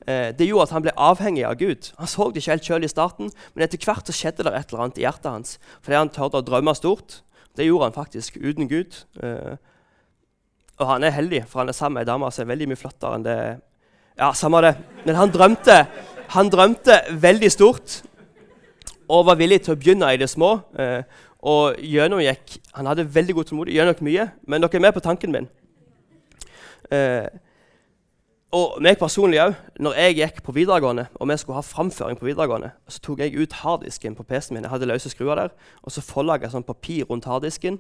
Eh, 0.06 0.30
det 0.38 0.48
gjorde 0.48 0.70
at 0.70 0.76
han 0.76 0.86
ble 0.86 0.94
avhengig 0.98 1.44
av 1.46 1.58
Gud. 1.60 1.92
Han 1.98 2.08
så 2.10 2.30
det 2.30 2.42
ikke 2.42 2.54
helt 2.54 2.70
sjøl 2.70 2.86
i 2.86 2.92
starten, 2.92 3.34
men 3.54 3.66
etter 3.66 3.82
hvert 3.82 4.08
så 4.08 4.16
skjedde 4.16 4.46
det 4.48 4.54
et 4.54 4.72
eller 4.72 4.86
annet 4.86 5.02
i 5.02 5.06
hjertet 5.06 5.30
hans. 5.32 5.58
Fordi 5.82 5.98
han 5.98 6.14
tørde 6.14 6.42
å 6.42 6.46
drømme 6.46 6.74
stort. 6.78 7.20
Det 7.58 7.68
gjorde 7.68 7.90
han 7.90 7.98
faktisk 7.98 8.38
uten 8.38 8.70
Gud. 8.72 9.02
Eh, 9.22 9.58
og 10.80 10.88
han 10.90 11.04
er 11.04 11.14
heldig, 11.14 11.44
for 11.50 11.62
han 11.62 11.70
er 11.70 11.78
sammen 11.78 12.00
med 12.00 12.08
ei 12.08 12.14
dame 12.14 12.32
som 12.32 12.46
er 12.46 12.54
veldig 12.54 12.72
mye 12.72 12.80
flottere 12.80 13.18
enn 13.18 13.26
det 13.28 13.40
Ja, 14.18 14.32
samme 14.38 14.62
det. 14.62 14.76
Men 15.06 15.16
han 15.18 15.32
drømte, 15.34 15.86
han 16.36 16.50
drømte 16.52 17.00
veldig 17.22 17.52
stort 17.52 18.02
og 19.12 19.26
var 19.28 19.40
villig 19.40 19.62
til 19.66 19.76
å 19.76 19.80
begynne 19.80 20.12
i 20.14 20.20
det 20.22 20.30
små. 20.32 20.58
Eh, 20.80 21.04
og 21.42 21.80
gjennomgikk 21.82 22.60
Han 22.78 22.86
hadde 22.86 23.08
veldig 23.10 23.34
god 23.34 23.48
tålmodighet, 23.50 23.80
gjennomgikk 23.80 24.04
mye, 24.06 24.28
men 24.48 24.62
dere 24.62 24.78
er 24.78 24.84
med 24.86 24.94
på 24.94 25.02
tanken 25.04 25.34
min. 25.34 25.48
Eh, 26.92 27.28
Og 28.52 28.82
meg 28.84 28.98
personlig 29.00 29.40
òg. 29.40 29.54
Når 29.80 29.94
jeg 29.96 30.16
gikk 30.18 30.42
på 30.44 30.52
videregående, 30.52 31.06
og 31.16 31.30
vi 31.30 31.38
skulle 31.40 31.56
ha 31.56 31.64
framføring 31.64 32.18
på 32.20 32.28
videregående, 32.28 32.74
så 32.92 33.00
tok 33.00 33.20
jeg 33.24 33.38
ut 33.40 33.54
harddisken 33.62 34.16
på 34.18 34.26
PC-en 34.28 34.58
min. 34.58 34.66
Jeg 34.66 34.74
hadde 34.74 34.90
løse 34.90 35.10
skruer 35.10 35.40
der, 35.40 35.54
og 35.82 35.92
så 35.96 36.04
forlaget 36.04 36.50
jeg 36.50 36.56
sånn 36.58 36.68
papir 36.68 37.06
rundt 37.08 37.30
harddisken. 37.32 37.80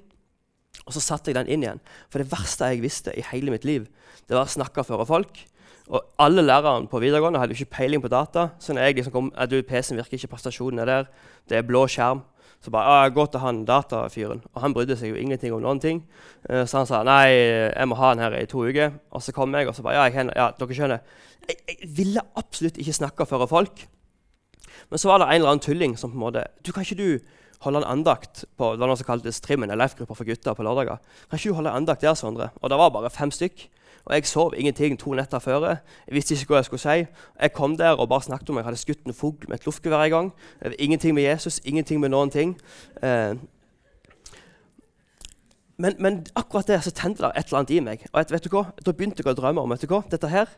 Og 0.85 0.95
så 0.95 1.03
satte 1.03 1.27
jeg 1.27 1.35
den 1.35 1.51
inn 1.51 1.65
igjen. 1.65 1.81
For 2.09 2.23
det 2.23 2.31
verste 2.31 2.69
jeg 2.71 2.85
visste 2.85 3.11
i 3.11 3.25
hele 3.33 3.51
mitt 3.51 3.67
liv, 3.67 3.89
det 4.29 4.37
var 4.37 4.47
å 4.47 4.53
snakke 4.53 4.85
foran 4.87 5.09
folk. 5.09 5.43
Og 5.89 6.03
alle 6.19 6.43
lærerne 6.45 6.87
på 6.87 6.99
videregående 6.99 7.39
hadde 7.39 7.55
jo 7.55 7.63
ikke 7.63 7.77
peiling 7.77 8.03
på 8.03 8.11
data. 8.11 8.49
Så 8.59 8.73
når 8.73 8.81
jeg 8.81 8.95
liksom 8.95 9.13
kom, 9.13 9.31
du, 9.49 9.61
PC-en 9.61 9.97
virker 9.97 10.19
ikke, 10.19 10.33
prestasjonen 10.35 10.79
er 10.79 10.85
der, 10.85 11.09
det 11.49 11.57
er 11.57 11.67
blå 11.67 11.87
skjerm. 11.87 12.21
Så 12.61 12.69
bare, 12.69 13.09
gå 13.09 13.25
til 13.25 13.41
han 13.41 13.63
datafyren. 13.65 14.43
Og 14.53 14.61
han 14.61 14.73
brydde 14.73 14.95
seg 14.99 15.09
jo 15.09 15.17
ingenting 15.17 15.53
om 15.55 15.63
noen 15.63 15.79
ting. 15.81 16.03
Uh, 16.45 16.61
så 16.69 16.83
han 16.83 16.89
sa 16.89 17.01
nei, 17.07 17.33
jeg 17.33 17.89
må 17.89 17.97
ha 17.97 18.11
den 18.13 18.21
her 18.21 18.37
i 18.37 18.45
to 18.49 18.61
uker. 18.67 18.93
Og 19.09 19.23
så 19.25 19.33
kom 19.33 19.55
jeg 19.57 19.69
og 19.69 19.75
så 19.75 19.85
bare, 19.85 19.97
ja, 19.97 20.05
jeg, 20.13 20.35
ja 20.37 20.51
dere 20.59 20.77
skjønner. 20.77 21.17
Jeg, 21.49 21.57
jeg, 21.71 21.89
ville 21.97 22.23
absolutt 22.37 22.77
ikke 22.77 22.93
snakke 22.99 23.25
før 23.25 23.47
folk. 23.49 23.81
Men 24.91 25.01
så 25.01 25.09
var 25.09 25.21
det 25.21 25.31
en 25.31 25.41
eller 25.41 25.55
annen 25.55 25.65
tulling 25.65 25.97
som 25.97 26.11
på 26.13 26.19
en 26.19 26.23
måte 26.23 26.43
Du, 26.63 26.71
kan 26.71 26.85
ikke 26.85 26.99
du 26.99 27.39
holde 27.63 27.81
en 27.81 27.89
andakt 27.89 28.43
på 28.57 28.71
det 28.73 28.81
var 28.81 28.89
noe 28.89 28.99
som 28.99 29.07
kaltes 29.07 29.41
Trimmen, 29.43 29.69
en 29.71 29.79
life-gruppa 29.79 30.15
for 30.17 30.27
gutter 30.27 30.55
på 30.57 30.65
lørdager? 30.65 31.01
Kan 31.29 31.41
ikke 31.41 31.49
du 31.49 31.57
holde 31.57 31.73
en 31.73 31.81
andakt 31.81 32.05
der, 32.05 32.13
Sondre? 32.17 32.51
Og 32.61 32.69
det 32.69 32.77
var 32.77 32.93
bare 32.93 33.09
fem 33.13 33.33
stykk. 33.33 33.65
Og 34.05 34.15
jeg 34.15 34.25
sov 34.25 34.53
ingenting 34.57 34.99
to 34.99 35.13
netter 35.13 35.39
før. 35.39 35.67
Jeg 36.07 36.15
visste 36.15 36.35
ikke 36.35 36.55
hva 36.55 36.61
jeg 36.61 36.69
skulle 36.69 36.83
si. 36.83 37.05
Jeg 37.41 37.53
kom 37.53 37.77
der 37.77 37.99
og 37.99 38.09
bare 38.09 38.25
snakket 38.25 38.49
om 38.49 38.57
jeg 38.57 38.65
hadde 38.65 38.81
skutt 38.81 39.05
en 39.05 39.13
fugl 39.13 39.49
med 39.49 39.59
et 39.59 39.65
luftgevær 39.65 40.05
en 40.05 40.11
gang. 40.11 40.33
Ingenting 40.79 41.15
med 41.15 41.23
Jesus, 41.23 41.61
ingenting 41.65 42.01
med 42.01 42.09
noen 42.09 42.29
ting. 42.29 42.57
Eh, 43.03 43.35
men, 45.77 45.95
men, 45.99 46.25
akkurat 46.35 46.67
der 46.67 46.79
så 46.79 46.91
tente 46.91 47.23
det 47.23 47.31
et 47.35 47.45
eller 47.45 47.59
annet 47.59 47.75
i 47.75 47.79
meg. 47.79 48.05
Og 48.13 48.25
vet 48.29 48.45
du 48.45 48.49
hva? 48.53 48.67
Da 48.85 48.91
begynte 48.91 49.23
jeg 49.23 49.31
å 49.31 49.37
drømme 49.37 49.61
om 49.61 49.73
vet 49.73 49.81
du 49.81 49.89
hva? 49.89 50.03
dette 50.11 50.29
her, 50.29 50.49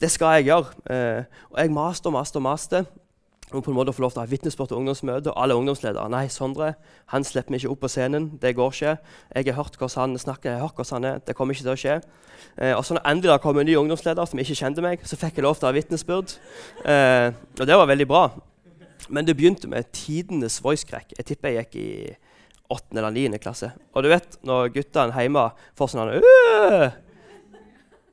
det 0.00 0.10
skal 0.12 0.38
jeg 0.38 0.50
gjøre. 0.50 0.76
Eh, 0.92 1.42
og 1.50 1.60
jeg 1.60 1.72
maste 1.72 2.10
og 2.10 2.16
maste 2.16 2.40
og 2.40 2.48
maste 2.48 2.84
om 3.52 3.62
på 3.62 3.70
en 3.70 3.76
måte 3.76 3.92
få 3.94 4.02
lov 4.02 4.12
til 4.12 4.20
å 4.20 4.24
ha 4.24 4.30
vitnesbyrd 4.30 4.72
til 4.72 4.80
ungdomsmøte. 4.80 5.30
Og 5.30 5.38
alle 5.42 5.56
ungdomsledere 5.58 6.10
nei, 6.10 6.24
Sondre 6.32 6.72
han 7.12 7.26
slipper 7.26 7.54
vi 7.54 7.60
ikke 7.60 7.70
opp 7.70 7.84
på 7.84 7.90
scenen. 7.92 8.32
Det 8.42 8.56
går 8.58 8.74
ikke. 8.74 8.96
Jeg 9.36 9.46
har 9.46 9.58
hørt 9.60 9.78
hvordan 9.78 10.16
han 10.16 10.18
snakker, 10.18 10.50
jeg 10.50 10.58
har 10.58 10.66
hørt 10.66 10.80
hvordan 10.80 10.96
han 10.98 11.08
er. 11.12 11.22
Det 11.22 11.36
kommer 11.38 11.54
ikke 11.54 11.68
til 11.68 11.74
å 11.74 11.78
skje. 11.78 11.96
Eh, 12.58 12.74
og 12.74 12.82
så 12.84 12.96
når 12.96 13.06
endelig 13.12 13.32
det 13.32 13.38
kom 13.44 13.62
en 13.62 13.70
ny 13.70 13.78
ungdomsleder 13.78 14.26
som 14.26 14.42
ikke 14.42 14.58
kjente 14.58 14.84
meg, 14.84 15.06
så 15.06 15.18
fikk 15.20 15.38
jeg 15.38 15.46
lov 15.46 15.60
til 15.60 15.68
å 15.68 15.70
ha 15.70 15.78
vitnesbyrd. 15.78 16.36
Eh, 16.90 17.30
og 17.60 17.64
det 17.70 17.78
var 17.78 17.90
veldig 17.92 18.08
bra. 18.10 18.26
Men 19.08 19.26
det 19.28 19.36
begynte 19.38 19.70
med 19.70 19.92
tidenes 19.94 20.58
voice-crack. 20.64 21.14
Jeg 21.14 21.30
tipper 21.30 21.54
jeg 21.54 21.68
gikk 21.68 21.78
i 21.78 21.90
8. 22.66 22.98
eller 22.98 23.14
9. 23.14 23.38
klasse. 23.38 23.70
Og 23.94 24.02
du 24.02 24.10
vet 24.10 24.38
når 24.42 24.72
guttene 24.74 25.14
hjemme 25.14 25.50
får 25.78 25.92
sånn 25.92 26.16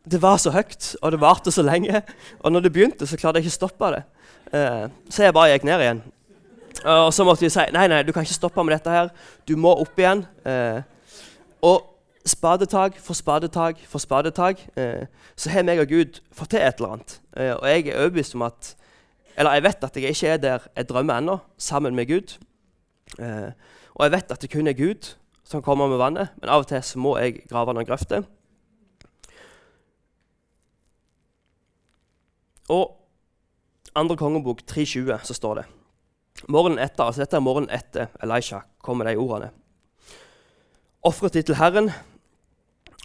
Det 0.03 0.19
var 0.21 0.37
så 0.37 0.51
høyt, 0.53 0.93
og 1.01 1.15
det 1.15 1.21
varte 1.23 1.51
så 1.51 1.65
lenge. 1.65 2.03
Og 2.43 2.53
når 2.53 2.67
det 2.67 2.73
begynte, 2.75 3.07
så 3.09 3.17
klarte 3.17 3.41
jeg 3.41 3.47
ikke 3.47 3.55
å 3.55 3.61
stoppe 3.63 3.95
det. 3.95 4.03
Uh, 4.53 4.85
så 5.09 5.23
jeg 5.25 5.33
bare 5.33 5.55
gikk 5.55 5.63
ned 5.65 5.81
igjen. 5.81 5.99
Uh, 6.83 7.07
og 7.07 7.13
så 7.15 7.25
måtte 7.25 7.41
de 7.41 7.49
si 7.49 7.63
nei, 7.73 7.87
nei, 7.89 8.03
du 8.05 8.11
kan 8.13 8.25
ikke 8.25 8.35
stoppe 8.35 8.63
med 8.65 8.75
dette 8.75 8.93
her. 8.93 9.09
Du 9.49 9.55
må 9.57 9.71
opp 9.81 9.97
igjen. 9.97 10.21
Uh, 10.45 10.83
og 11.65 11.89
spadetak 12.29 12.99
for 13.01 13.17
spadetak 13.17 13.81
for 13.89 13.99
spadetak, 13.99 14.61
så 15.35 15.49
har 15.51 15.65
meg 15.67 15.81
og 15.81 15.89
Gud 15.91 16.21
fått 16.31 16.53
til 16.53 16.61
et 16.63 16.79
eller 16.79 16.93
annet. 16.93 17.15
og 17.35 17.65
jeg 17.67 17.87
er 17.89 17.97
overbevist 17.97 18.35
om 18.37 18.45
at 18.47 18.75
Eller 19.35 19.53
jeg 19.53 19.63
vet 19.63 19.83
at 19.83 19.95
jeg 19.95 20.09
ikke 20.09 20.27
er 20.27 20.37
der 20.37 20.59
jeg 20.77 20.89
drømmer 20.89 21.17
ennå, 21.17 21.37
sammen 21.57 21.95
med 21.95 22.07
Gud. 22.07 22.37
og 23.95 24.05
jeg 24.05 24.11
vet 24.11 24.31
at 24.31 24.41
det 24.41 24.51
kun 24.51 24.67
er 24.67 24.73
Gud 24.73 25.15
som 25.43 25.61
kommer 25.61 25.87
med 25.87 25.97
vannet, 25.97 26.29
men 26.39 26.49
av 26.49 26.63
og 26.63 26.67
til 26.67 26.83
så 26.83 26.99
må 26.99 27.17
jeg 27.17 27.43
grave 27.49 27.73
noen 27.73 27.85
grøfter. 27.85 28.23
Og 32.69 33.02
andre 33.95 34.17
kongebok 34.17 34.63
3.20 34.69 35.25
så 35.27 35.35
står 35.37 35.61
det 35.61 35.65
Morgenen 36.49 36.81
etter, 36.81 37.05
altså 37.05 37.23
Dette 37.23 37.37
er 37.37 37.45
morgenen 37.45 37.71
etter 37.71 38.09
Elisha 38.23 38.63
kommer 38.83 39.07
de 39.07 39.15
ordene. 39.21 39.51
Ofret 41.05 41.35
de 41.37 41.43
til 41.45 41.59
Herren 41.59 41.91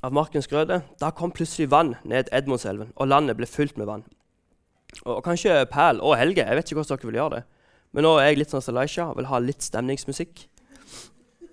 av 0.03 0.15
markens 0.15 0.49
grøde. 0.51 0.81
Da 0.99 1.11
kom 1.15 1.33
plutselig 1.35 1.69
vann 1.71 1.97
ned 2.09 2.31
Edmundselven, 2.35 2.93
og 2.97 3.11
landet 3.11 3.37
ble 3.39 3.47
fylt 3.47 3.79
med 3.79 3.87
vann. 3.91 4.05
Og 5.05 5.21
Kanskje 5.27 5.61
Pæl 5.71 6.01
og 6.01 6.17
Helge 6.19 6.47
jeg 6.47 6.57
vet 6.57 6.71
ikke 6.71 6.81
hvordan 6.81 6.99
dere 6.99 7.11
vil 7.11 7.21
gjøre 7.21 7.35
det. 7.37 7.43
Men 7.93 8.05
nå 8.05 8.15
er 8.19 8.31
jeg 8.31 8.41
litt 8.41 8.55
sånn 8.55 8.65
som 8.65 8.77
Elisha 8.77 9.11
og 9.11 9.21
vil 9.21 9.29
ha 9.31 9.43
litt 9.43 9.65
stemningsmusikk. 9.65 10.47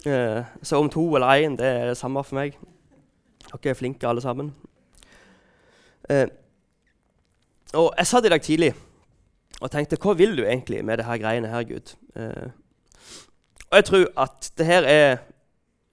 Eh, 0.05 0.41
så 0.61 0.79
om 0.79 0.89
to 0.91 1.03
eller 1.17 1.43
én, 1.43 1.59
det 1.59 1.65
er 1.67 1.91
det 1.91 1.99
samme 1.99 2.23
for 2.23 2.39
meg. 2.39 2.57
Dere 3.51 3.73
er 3.73 3.77
flinke 3.77 4.07
alle 4.07 4.23
sammen. 4.23 4.53
Eh, 6.09 6.27
og 7.73 7.93
Jeg 7.97 8.07
satt 8.07 8.25
i 8.25 8.31
dag 8.31 8.41
tidlig 8.41 8.73
og 9.65 9.71
tenkte 9.73 9.97
hva 10.01 10.13
vil 10.17 10.35
du 10.37 10.43
egentlig 10.45 10.83
med 10.85 10.99
det 11.01 11.07
her 11.07 11.17
greiene 11.21 11.49
her, 11.49 11.65
Gud? 11.65 11.95
Eh, 12.15 12.49
og 13.71 13.79
jeg 13.79 13.85
tror 13.89 14.05
at 14.21 14.51
det 14.57 14.65
her 14.65 14.85
er 14.85 15.17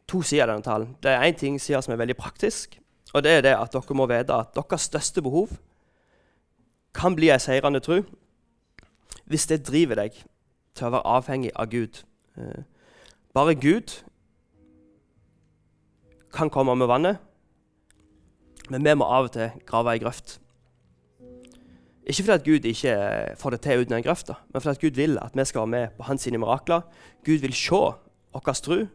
to 0.09 0.21
sider 0.23 0.45
av 0.45 0.59
denne 0.59 0.67
talen. 0.67 0.91
Det 1.03 1.11
er 1.11 1.25
én 1.25 1.39
ting 1.39 1.61
side 1.61 1.81
som 1.83 1.95
er 1.95 2.01
veldig 2.03 2.17
praktisk, 2.19 2.77
og 3.15 3.25
det 3.25 3.33
er 3.39 3.47
det 3.47 3.55
at 3.57 3.73
dere 3.73 3.97
må 3.97 4.07
vite 4.11 4.37
at 4.37 4.53
deres 4.57 4.89
største 4.91 5.25
behov 5.25 5.55
kan 6.93 7.17
bli 7.17 7.31
ei 7.33 7.41
seirende 7.41 7.81
tro 7.81 8.03
hvis 9.25 9.47
det 9.49 9.63
driver 9.65 10.03
deg 10.03 10.19
til 10.77 10.89
å 10.89 10.93
være 10.93 11.09
avhengig 11.17 11.53
av 11.57 11.71
Gud. 11.73 12.03
Eh, 12.37 12.65
bare 13.33 13.57
Gud 13.57 14.03
kan 16.33 16.51
komme 16.53 16.77
med 16.77 16.89
vannet, 16.89 17.17
men 18.69 18.85
vi 18.85 18.95
må 18.97 19.09
av 19.09 19.31
og 19.31 19.33
til 19.33 19.65
grave 19.69 19.97
ei 19.97 20.03
grøft. 20.03 20.42
Ikke 22.07 22.23
fordi 22.23 22.35
at 22.35 22.45
Gud 22.45 22.65
ikke 22.67 22.95
får 23.39 23.51
det 23.51 23.61
til 23.61 23.81
uten 23.81 23.95
en 23.95 24.03
grøfta, 24.03 24.35
men 24.53 24.61
fordi 24.61 24.75
at 24.75 24.81
Gud 24.81 24.97
vil 24.99 25.19
at 25.23 25.37
vi 25.39 25.45
skal 25.45 25.61
være 25.61 25.67
med 25.67 25.89
på 25.97 26.03
hans 26.03 26.27
mirakler. 26.27 26.81
Gud 27.25 27.39
vil 27.39 27.55
se 27.55 27.71
vår 27.71 28.53
tro, 28.53 28.87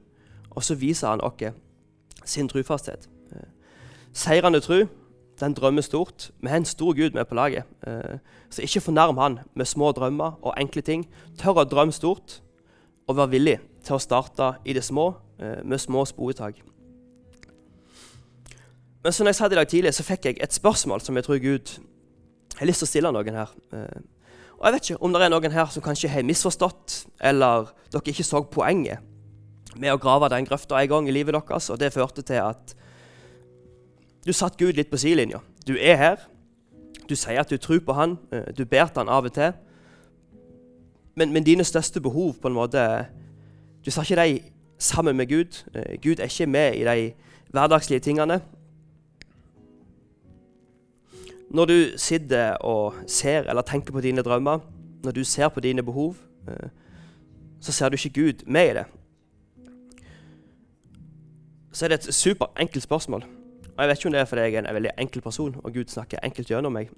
og 0.51 0.63
så 0.63 0.75
viser 0.75 1.07
han 1.07 1.21
oss 1.21 1.53
sin 2.25 2.49
trufasthet. 2.49 3.07
Seirende 4.13 4.59
tro 4.59 4.83
den 5.39 5.53
drømmer 5.53 5.81
stort. 5.81 6.31
Vi 6.41 6.47
har 6.47 6.57
en 6.57 6.65
stor 6.65 6.93
Gud 6.93 7.13
med 7.13 7.25
på 7.25 7.35
laget. 7.35 7.63
Så 8.49 8.61
ikke 8.61 8.81
fornærm 8.81 9.17
han 9.17 9.39
med 9.55 9.65
små 9.65 9.91
drømmer 9.91 10.39
og 10.41 10.53
enkle 10.57 10.81
ting. 10.81 11.07
Tør 11.37 11.61
å 11.61 11.63
drømme 11.63 11.93
stort 11.93 12.41
og 13.07 13.17
være 13.17 13.29
villig 13.29 13.59
til 13.83 13.95
å 13.95 14.01
starte 14.01 14.55
i 14.65 14.73
det 14.73 14.83
små 14.83 15.13
med 15.63 15.79
små 15.79 16.05
sporetak. 16.05 16.57
Men 19.03 19.13
som 19.13 19.27
jeg 19.29 19.35
sa 19.35 19.45
i 19.45 19.55
dag 19.55 19.67
tidlig, 19.69 19.93
så 19.93 20.03
fikk 20.03 20.25
jeg 20.25 20.39
et 20.41 20.53
spørsmål 20.53 21.01
som 21.01 21.15
jeg 21.15 21.23
tror 21.23 21.37
Gud 21.39 21.77
jeg 22.57 22.63
har 22.63 22.71
lyst 22.71 22.81
til 22.81 22.87
å 22.87 22.89
stille 22.89 23.11
noen 23.13 23.35
her. 23.37 23.51
Eh, 23.73 23.99
og 24.57 24.65
jeg 24.65 24.73
vet 24.73 24.87
ikke 24.87 25.03
om 25.05 25.13
det 25.13 25.19
er 25.21 25.29
noen 25.29 25.53
her 25.53 25.69
som 25.69 25.83
kanskje 25.85 26.09
har 26.09 26.25
misforstått, 26.25 26.95
eller 27.29 27.69
dere 27.93 28.09
ikke 28.09 28.25
så 28.25 28.41
poenget 28.49 29.05
med 29.77 29.93
å 29.93 29.99
grave 30.01 30.31
den 30.33 30.47
grøfta 30.47 30.79
en 30.81 30.89
gang 30.89 31.09
i 31.09 31.13
livet 31.13 31.37
deres, 31.37 31.69
og 31.69 31.77
det 31.77 31.93
førte 31.93 32.23
til 32.25 32.41
at 32.41 32.73
du 34.25 34.33
satt 34.33 34.57
Gud 34.57 34.73
litt 34.73 34.89
på 34.89 34.97
sidelinja. 34.97 35.43
Du 35.67 35.75
er 35.77 36.01
her, 36.01 36.25
du 37.05 37.13
sier 37.13 37.43
at 37.43 37.53
du 37.53 37.61
tror 37.61 37.83
på 37.85 37.93
han, 37.93 38.17
eh, 38.33 38.49
du 38.57 38.65
ber 38.65 38.89
til 38.89 39.03
han 39.03 39.13
av 39.13 39.29
og 39.29 39.37
til, 39.37 39.53
men, 41.17 41.29
men 41.33 41.45
dine 41.45 41.65
største 41.65 42.01
behov 42.01 42.35
på 42.41 42.49
en 42.49 42.57
måte 42.57 42.81
Du 43.85 43.91
sa 43.91 44.03
ikke 44.03 44.17
dem 44.19 44.43
sammen 44.77 45.15
med 45.15 45.29
Gud. 45.29 45.63
Eh, 45.73 45.95
Gud 46.03 46.19
er 46.19 46.27
ikke 46.27 46.45
med 46.45 46.75
i 46.75 46.83
de 46.83 47.13
hverdagslige 47.55 48.03
tingene. 48.03 48.41
Når 51.49 51.65
du 51.65 51.77
sitter 51.97 52.57
og 52.65 52.93
ser 53.07 53.47
eller 53.47 53.61
tenker 53.61 53.93
på 53.95 54.01
dine 54.03 54.21
drømmer, 54.21 54.59
når 55.03 55.11
du 55.11 55.23
ser 55.23 55.49
på 55.49 55.59
dine 55.63 55.83
behov, 55.83 56.15
eh, 56.47 56.69
så 57.61 57.71
ser 57.71 57.89
du 57.89 57.95
ikke 57.95 58.21
Gud 58.21 58.43
med 58.47 58.69
i 58.69 58.73
det. 58.73 58.85
Så 61.71 61.85
er 61.85 61.89
det 61.89 61.99
et 61.99 62.13
superenkelt 62.13 62.83
spørsmål. 62.83 63.23
Og 63.77 63.83
Jeg 63.83 63.87
vet 63.87 63.97
ikke 63.97 64.07
om 64.07 64.13
det 64.13 64.21
er 64.21 64.25
fordi 64.25 64.41
jeg 64.41 64.53
er 64.53 64.69
en 64.69 64.75
veldig 64.75 64.91
enkel 64.97 65.21
person, 65.21 65.55
og 65.63 65.73
Gud 65.73 65.85
snakker 65.87 66.19
enkelt 66.23 66.47
gjennom 66.47 66.73
meg. 66.73 66.89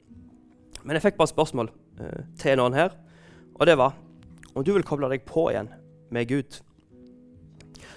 Men 0.83 0.95
jeg 0.95 1.01
fikk 1.01 1.17
bare 1.17 1.27
et 1.27 1.35
spørsmål 1.35 1.69
uh, 1.99 2.23
til 2.39 2.55
noen 2.57 2.73
her, 2.73 2.89
og 3.55 3.67
det 3.67 3.77
var 3.77 3.97
om 4.55 4.63
du 4.63 4.73
vil 4.73 4.83
koble 4.83 5.09
deg 5.11 5.21
på 5.27 5.49
igjen 5.51 5.67
med 6.11 6.27
Gud. 6.27 6.61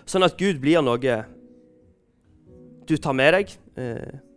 Sånn 0.05 0.27
at 0.27 0.37
Gud 0.37 0.59
blir 0.61 0.83
noe 0.83 1.25
du 2.89 2.97
tar 2.97 3.15
med 3.17 3.33
deg. 3.33 3.55
Og 3.79 4.32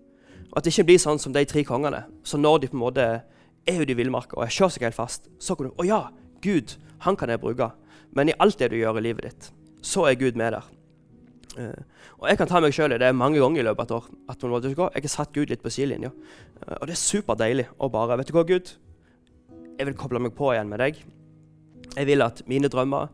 At 0.55 0.63
det 0.63 0.71
ikke 0.71 0.87
blir 0.91 1.01
sånn 1.01 1.19
som 1.19 1.33
de 1.35 1.43
tre 1.47 1.65
kongene. 1.67 2.05
Så 2.23 2.39
når 2.39 2.63
de 2.63 2.69
på 2.71 2.77
en 2.77 2.85
måte 2.85 3.07
er 3.65 3.81
ute 3.81 3.91
i 3.91 3.97
villmarka 3.97 4.37
og 4.37 4.47
kjører 4.47 4.75
seg 4.75 4.87
helt 4.87 4.97
fast, 4.97 5.27
så 5.39 5.57
kan 5.57 5.67
du 5.67 5.81
Å 5.81 5.87
ja, 5.87 6.01
Gud, 6.41 6.77
han 7.03 7.17
kan 7.19 7.29
jeg 7.29 7.41
bruke. 7.41 7.71
Men 8.15 8.31
i 8.31 8.37
alt 8.39 8.59
det 8.59 8.71
du 8.71 8.77
gjør 8.79 9.01
i 9.01 9.07
livet 9.09 9.27
ditt, 9.27 9.49
så 9.83 10.05
er 10.07 10.19
Gud 10.19 10.37
med 10.39 10.55
der. 10.55 10.71
Uh, 11.55 11.83
og 12.19 12.27
jeg 12.27 12.39
kan 12.39 12.49
ta 12.51 12.59
meg 12.63 12.73
sjøl 12.75 12.95
i 12.95 12.99
det 12.99 13.13
mange 13.15 13.39
ganger 13.39 13.61
i 13.61 13.65
løpet 13.65 13.91
av 13.91 14.03
et 14.03 14.07
år. 14.07 14.07
at 14.29 14.43
måtte 14.51 14.73
gå. 14.75 14.89
Jeg 14.95 15.03
har 15.03 15.11
satt 15.11 15.33
Gud 15.33 15.49
litt 15.49 15.63
på 15.63 15.71
sidelinja. 15.71 16.11
Uh, 16.61 16.75
og 16.81 16.87
det 16.87 16.95
er 16.95 17.03
superdeilig 17.03 17.67
å 17.79 17.89
bare 17.89 18.17
Vet 18.19 18.31
du 18.31 18.33
hva, 18.35 18.43
Gud? 18.43 18.75
Jeg 19.77 19.87
vil 19.87 19.95
koble 19.95 20.19
meg 20.19 20.35
på 20.35 20.53
igjen 20.53 20.69
med 20.69 20.79
deg. 20.79 21.03
Jeg 21.95 22.07
vil 22.07 22.21
at 22.21 22.41
mine 22.47 22.67
drømmer, 22.67 23.07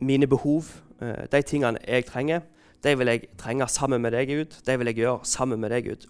mine 0.00 0.28
behov, 0.28 0.68
uh, 1.00 1.24
de 1.32 1.42
tingene 1.42 1.80
jeg 1.86 2.08
trenger, 2.08 2.42
de 2.82 2.96
vil 2.98 3.08
jeg 3.08 3.28
trenge 3.38 3.68
sammen 3.68 4.02
med 4.02 4.12
deg, 4.12 4.28
Gud. 4.28 4.58
De 4.66 4.76
vil 4.78 4.90
jeg 4.90 5.04
gjøre 5.04 5.24
sammen 5.24 5.60
med 5.60 5.70
deg, 5.70 5.88
Gud. 5.88 6.08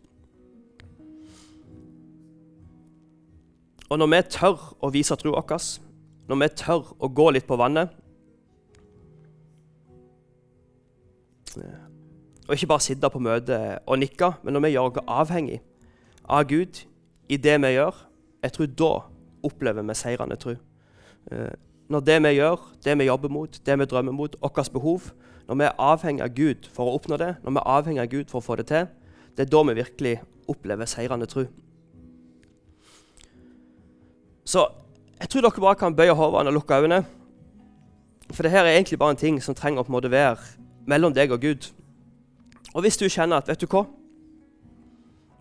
Og 3.93 3.99
når 4.01 4.09
vi 4.09 4.21
tør 4.33 4.61
å 4.81 4.89
vise 4.93 5.17
troa 5.21 5.43
vår, 5.45 5.65
når 6.31 6.39
vi 6.41 6.49
tør 6.57 6.95
å 6.97 7.11
gå 7.13 7.27
litt 7.35 7.45
på 7.49 7.59
vannet 7.61 7.93
Og 12.49 12.55
ikke 12.57 12.69
bare 12.71 12.81
sitte 12.81 13.11
på 13.13 13.21
møtet 13.21 13.85
og 13.85 13.99
nikke, 14.01 14.31
men 14.43 14.57
når 14.57 14.65
vi 14.65 14.71
gjør 14.73 14.89
oss 14.89 15.11
avhengig 15.21 15.59
av 16.25 16.47
Gud 16.49 16.81
i 17.29 17.37
det 17.37 17.59
vi 17.61 17.75
gjør, 17.75 17.99
jeg 18.43 18.55
tror 18.57 18.71
da 18.81 18.93
opplever 19.47 19.85
vi 19.87 19.97
seirende 19.99 20.39
tro. 20.41 20.55
Eh, 21.31 21.53
når 21.93 22.05
det 22.07 22.17
vi 22.25 22.33
gjør, 22.39 22.65
det 22.85 22.97
vi 22.99 23.09
jobber 23.09 23.33
mot, 23.33 23.59
det 23.67 23.77
vi 23.79 23.89
drømmer 23.89 24.17
mot, 24.17 24.37
vårt 24.41 24.73
behov 24.73 25.13
Når 25.49 25.59
vi 25.59 25.65
er 25.65 25.79
avhengig 25.79 26.23
av 26.23 26.35
Gud 26.35 26.69
for 26.73 26.87
å 26.87 26.95
oppnå 26.97 27.17
det, 27.19 27.35
når 27.43 27.51
vi 27.51 27.61
er 27.61 27.71
avhengig 27.77 28.01
av 28.01 28.09
Gud 28.09 28.31
for 28.31 28.39
å 28.39 28.47
få 28.47 28.57
det 28.57 28.67
til, 28.71 28.87
det 29.37 29.47
er 29.47 29.51
da 29.51 29.63
vi 29.69 29.75
virkelig 29.75 30.21
opplever 30.49 30.87
seirende 30.87 31.27
tro. 31.27 31.45
Så 34.45 34.67
jeg 35.21 35.29
tror 35.29 35.45
dere 35.47 35.61
bare 35.61 35.79
kan 35.79 35.97
bøye 35.97 36.15
hodene 36.19 36.51
og 36.51 36.57
lukke 36.59 36.75
øynene. 36.75 37.05
For 38.33 38.43
det 38.43 38.51
her 38.51 38.65
er 38.65 38.77
egentlig 38.77 38.99
bare 38.99 39.11
en 39.11 39.21
ting 39.21 39.43
som 39.43 39.55
trenger 39.55 39.83
å 39.83 39.87
på 39.87 39.93
en 39.93 39.99
måte 39.99 40.11
være 40.11 40.37
mellom 40.87 41.15
deg 41.15 41.33
og 41.33 41.41
Gud. 41.41 41.69
Og 42.75 42.81
hvis 42.83 42.97
du 42.97 43.09
kjenner 43.09 43.43
at 43.43 43.49
vet 43.49 43.61
du 43.61 43.69
hva, 43.71 43.85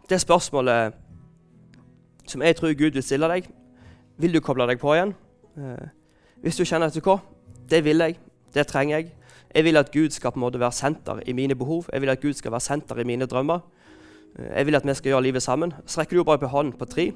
det 0.10 0.20
spørsmålet 0.22 0.94
som 2.28 2.42
jeg 2.42 2.56
tror 2.56 2.74
Gud 2.78 2.98
vil 2.98 3.04
stille 3.04 3.30
deg, 3.32 3.48
vil 4.18 4.36
du 4.36 4.42
koble 4.44 4.68
deg 4.70 4.80
på 4.80 4.94
igjen? 4.94 5.16
Eh, 5.58 5.88
hvis 6.44 6.60
du 6.60 6.66
kjenner 6.68 6.92
du 6.92 7.00
hva, 7.02 7.18
det 7.70 7.84
vil 7.86 8.04
jeg, 8.04 8.18
det 8.54 8.68
trenger 8.68 8.98
jeg. 8.98 9.12
Jeg 9.56 9.66
vil 9.68 9.80
at 9.80 9.92
Gud 9.92 10.14
skal 10.14 10.32
på 10.32 10.40
en 10.40 10.46
måte 10.46 10.60
være 10.60 10.76
senter 10.76 11.24
i 11.28 11.34
mine 11.34 11.56
behov. 11.56 11.88
Jeg 11.92 12.02
vil 12.02 12.14
at 12.14 12.22
Gud 12.22 12.34
skal 12.38 12.52
være 12.52 12.68
senter 12.68 13.00
i 13.00 13.08
mine 13.08 13.26
drømmer. 13.26 13.64
Eh, 14.38 14.58
jeg 14.58 14.66
vil 14.66 14.76
at 14.76 14.88
vi 14.88 14.94
skal 14.94 15.16
gjøre 15.16 15.24
livet 15.24 15.44
sammen. 15.44 15.74
Så 15.86 16.02
rekker 16.02 16.18
du 16.18 16.24
bare 16.24 16.44
på 16.44 16.52
hånden 16.52 16.78
på 16.78 16.86
tre, 16.86 17.12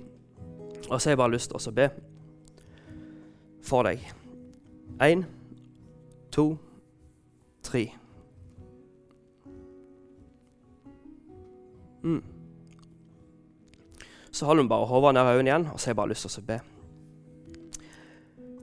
og 0.89 1.01
så 1.01 1.09
har 1.09 1.15
jeg 1.15 1.21
bare 1.23 1.33
lyst 1.33 1.51
til 1.51 1.71
å 1.71 1.75
be 1.75 1.89
for 3.65 3.87
deg. 3.87 4.03
Én, 5.01 5.25
to, 6.31 6.53
tre. 7.65 7.87
Mm. 12.05 12.21
Så 14.31 14.45
holder 14.45 14.63
hun 14.63 14.69
bare 14.69 14.85
hodet 14.85 15.13
ned 15.15 15.31
øynene 15.31 15.49
igjen, 15.49 15.67
og 15.73 15.79
så 15.79 15.89
har 15.89 15.95
jeg 15.95 16.01
bare 16.01 16.13
lyst 16.13 16.27
til 16.29 16.43
å 16.43 16.47
be. 16.51 16.59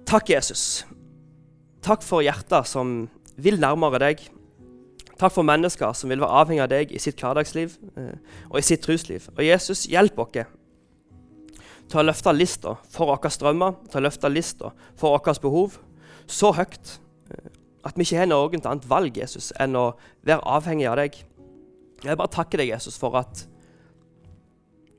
Takk, 0.06 0.30
Jesus. 0.30 0.84
Takk 1.82 2.04
for 2.06 2.22
hjerter 2.22 2.66
som 2.68 3.08
vil 3.40 3.58
nærmere 3.60 3.98
deg. 4.02 4.26
Takk 5.18 5.32
for 5.34 5.46
mennesker 5.46 5.94
som 5.96 6.10
vil 6.12 6.20
være 6.22 6.42
avhengig 6.42 6.62
av 6.62 6.70
deg 6.70 6.92
i 6.94 7.00
sitt 7.02 7.20
hverdagsliv 7.20 7.74
eh, 7.98 8.18
og 8.50 8.58
i 8.60 8.66
sitt 8.66 8.82
trusliv. 8.84 9.28
Og 9.34 9.42
Jesus, 9.46 9.86
hjelp 9.90 10.18
oss 10.22 10.44
til 11.90 12.00
å 12.00 12.06
løfte 12.06 12.32
lista 12.34 12.76
for 12.90 13.10
våre 13.10 13.32
drømmer, 13.40 13.80
til 13.90 14.00
å 14.00 14.06
løfte 14.06 14.30
lista 14.32 14.72
for 14.96 15.16
våre 15.16 15.40
behov 15.42 15.80
så 16.26 16.52
høyt 16.56 16.98
eh, 17.30 17.50
at 17.82 17.98
vi 17.98 18.06
ikke 18.06 18.20
har 18.20 18.30
noe 18.30 18.60
annet 18.60 18.86
valg 18.88 19.16
Jesus, 19.18 19.50
enn 19.60 19.74
å 19.76 19.92
være 20.22 20.44
avhengig 20.46 20.86
av 20.86 21.00
deg. 21.00 21.16
Jeg 22.02 22.18
bare 22.18 22.30
takker 22.30 22.62
deg, 22.62 22.70
Jesus, 22.70 22.98
for 22.98 23.16
at 23.18 23.44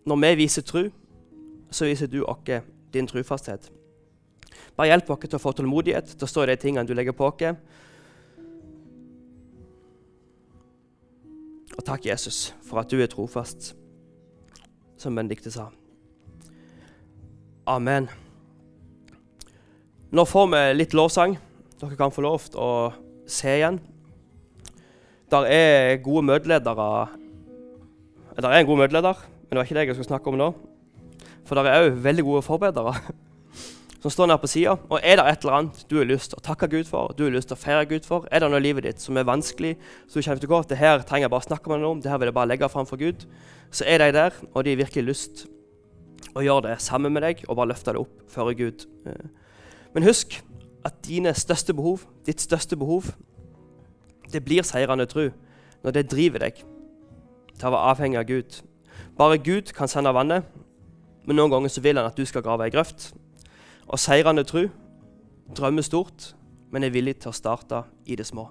når 0.04 0.20
vi 0.20 0.34
viser 0.44 0.66
tro, 0.68 0.90
så 1.72 1.88
viser 1.88 2.12
du 2.12 2.22
oss 2.28 2.60
din 2.94 3.08
trufasthet. 3.08 3.70
Bare 4.76 4.90
hjelp 4.92 5.14
oss 5.16 5.24
til 5.24 5.38
å 5.40 5.42
få 5.42 5.54
tålmodighet 5.56 6.12
til 6.12 6.28
å 6.28 6.30
stå 6.30 6.44
i 6.44 6.52
de 6.52 6.58
tingene 6.60 6.88
du 6.88 6.94
legger 6.98 7.16
på 7.16 7.30
oss. 7.32 7.56
Og 11.74 11.86
takk, 11.88 12.06
Jesus, 12.06 12.52
for 12.68 12.84
at 12.84 12.92
du 12.92 13.00
er 13.02 13.10
trofast, 13.10 13.72
som 15.00 15.16
Benedicte 15.16 15.52
sa. 15.56 15.72
Amen. 17.64 18.10
Nå 20.12 20.26
får 20.28 20.48
vi 20.52 20.62
litt 20.76 20.94
lovsang. 20.94 21.38
Dere 21.80 21.96
kan 21.96 22.12
få 22.12 22.26
lov 22.26 22.42
til 22.52 22.60
å 22.60 22.72
se 23.24 23.54
igjen. 23.56 23.78
Der 25.32 25.48
er 25.48 26.02
gode 26.04 26.26
møteledere 26.28 27.08
Der 28.36 28.50
er 28.50 28.60
en 28.60 28.68
god 28.68 28.82
møteleder, 28.82 29.16
men 29.16 29.50
det 29.50 29.58
var 29.58 29.68
ikke 29.68 29.78
det 29.78 29.86
jeg 29.86 29.96
skulle 29.96 30.10
snakke 30.10 30.30
om 30.34 30.38
nå. 30.42 30.50
For 31.48 31.56
der 31.56 31.70
er 31.70 31.86
òg 31.86 32.02
veldig 32.04 32.26
gode 32.28 32.42
forbedere 32.44 32.98
som 34.04 34.12
står 34.12 34.28
nede 34.28 34.44
på 34.44 34.52
sida. 34.52 34.76
Og 34.90 35.00
er 35.00 35.22
det 35.22 35.28
et 35.30 35.48
eller 35.48 35.58
annet 35.62 35.88
du 35.88 35.98
har 36.02 36.10
lyst 36.10 36.34
til 36.34 36.42
å 36.42 36.46
takke 36.50 36.68
Gud 36.68 36.90
for, 36.90 37.16
du 37.16 37.24
har 37.30 37.36
lyst 37.38 37.54
til 37.54 37.56
å 37.56 37.64
feire 37.64 37.88
Gud 37.88 38.04
for, 38.10 38.28
er 38.28 38.44
det 38.44 38.52
noe 38.52 38.60
i 38.60 38.68
livet 38.68 38.90
ditt 38.90 39.00
som 39.00 39.16
er 39.16 39.30
vanskelig, 39.30 39.78
så 40.10 40.20
du 40.20 40.26
kjenner 40.26 40.44
til 40.44 40.52
godt, 40.52 40.74
det 40.74 40.82
her 40.82 41.00
trenger 41.00 41.30
jeg 41.30 41.36
bare 41.38 41.48
snakke 41.48 41.72
med 41.72 41.80
noen 41.80 41.96
om, 41.96 42.04
det 42.04 42.12
her 42.12 42.20
vil 42.20 42.34
jeg 42.34 42.40
bare 42.42 42.52
legge 42.52 42.74
fram 42.74 42.90
for 42.90 43.00
Gud, 43.00 43.24
så 43.72 43.88
er 43.88 44.04
de 44.04 44.16
der, 44.20 44.40
og 44.52 44.66
de 44.66 44.76
har 44.76 44.84
virkelig 44.84 45.08
lyst 45.14 45.46
å 46.34 46.44
gjøre 46.44 46.70
det 46.70 46.82
sammen 46.84 47.14
med 47.14 47.26
deg 47.26 47.44
og 47.48 47.58
bare 47.60 47.72
løfte 47.74 47.94
det 47.94 48.02
opp 48.02 48.24
før 48.32 48.54
Gud. 48.58 48.86
Eh, 49.08 49.26
men 49.94 50.08
husk 50.08 50.40
at 50.84 51.00
dine 51.06 51.34
største 51.38 51.76
behov, 51.76 52.06
ditt 52.26 52.42
største 52.42 52.78
behov, 52.80 53.14
det 54.34 54.44
blir 54.46 54.66
seirende 54.66 55.06
tru 55.06 55.30
når 55.84 55.98
det 55.98 56.10
driver 56.12 56.48
deg 56.48 56.64
til 57.54 57.68
å 57.68 57.74
være 57.76 57.92
avhengig 57.94 58.20
av 58.20 58.30
Gud. 58.30 58.62
Bare 59.18 59.38
Gud 59.38 59.74
kan 59.76 59.92
sende 59.92 60.14
vannet, 60.16 60.48
men 61.28 61.38
noen 61.38 61.52
ganger 61.54 61.72
så 61.72 61.84
vil 61.84 62.00
han 62.00 62.10
at 62.10 62.18
du 62.18 62.26
skal 62.26 62.44
grave 62.44 62.66
ei 62.66 62.74
grøft. 62.74 63.12
Og 63.88 64.00
seirende 64.02 64.46
tru 64.48 64.66
drømmer 65.54 65.86
stort, 65.86 66.34
men 66.72 66.84
er 66.84 66.94
villig 66.94 67.20
til 67.22 67.30
å 67.30 67.38
starte 67.38 67.84
i 68.10 68.18
det 68.18 68.26
små. 68.28 68.50